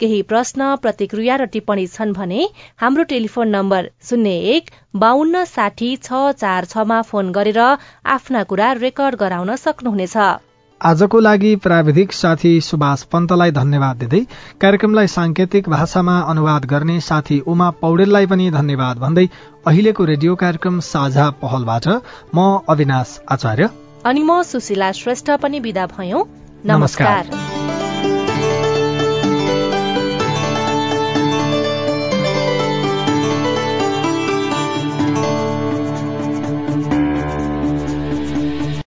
केही 0.00 0.20
प्रश्न 0.30 0.74
प्रतिक्रिया 0.82 1.36
र 1.36 1.44
टिप्पणी 1.52 1.86
छन् 1.86 2.12
भने 2.12 2.48
हाम्रो 2.76 3.04
टेलिफोन 3.12 3.48
नम्बर 3.48 3.90
शून्य 4.10 4.36
एक 4.56 4.70
बान्न 4.96 5.44
साठी 5.54 5.94
छ 5.98 6.26
चार 6.34 6.64
छमा 6.64 7.00
फोन 7.02 7.32
गरेर 7.32 7.60
आफ्ना 8.16 8.42
कुरा 8.44 8.72
रेकर्ड 8.84 9.16
गराउन 9.16 9.56
सक्नुहुनेछ। 9.56 10.16
आजको 10.80 11.20
लागि 11.20 11.54
प्राविधिक 11.56 12.12
साथी 12.12 12.60
सुभाष 12.60 13.02
पन्तलाई 13.02 13.50
धन्यवाद 13.50 13.96
दिँदै 13.96 14.20
कार्यक्रमलाई 14.60 15.06
सांकेतिक 15.06 15.68
भाषामा 15.68 16.18
अनुवाद 16.28 16.64
गर्ने 16.64 17.00
साथी 17.00 17.38
उमा 17.46 17.70
पौडेललाई 17.80 18.26
पनि 18.26 18.50
धन्यवाद 18.50 18.98
भन्दै 18.98 19.26
अहिलेको 19.66 20.04
रेडियो 20.04 20.34
कार्यक्रम 20.36 20.80
साझा 20.84 21.28
पहलबाट 21.42 21.88
म 22.34 22.46
अविनाश 22.68 23.18
आचार्य 23.30 23.70
अनि 24.04 24.22
म 24.22 24.42
सुशीला 24.44 24.92
श्रेष्ठ 24.92 25.30
पनि 25.42 25.60
विदा 25.60 25.86
भयौं। 25.98 26.24
नमस्कार। 26.66 27.87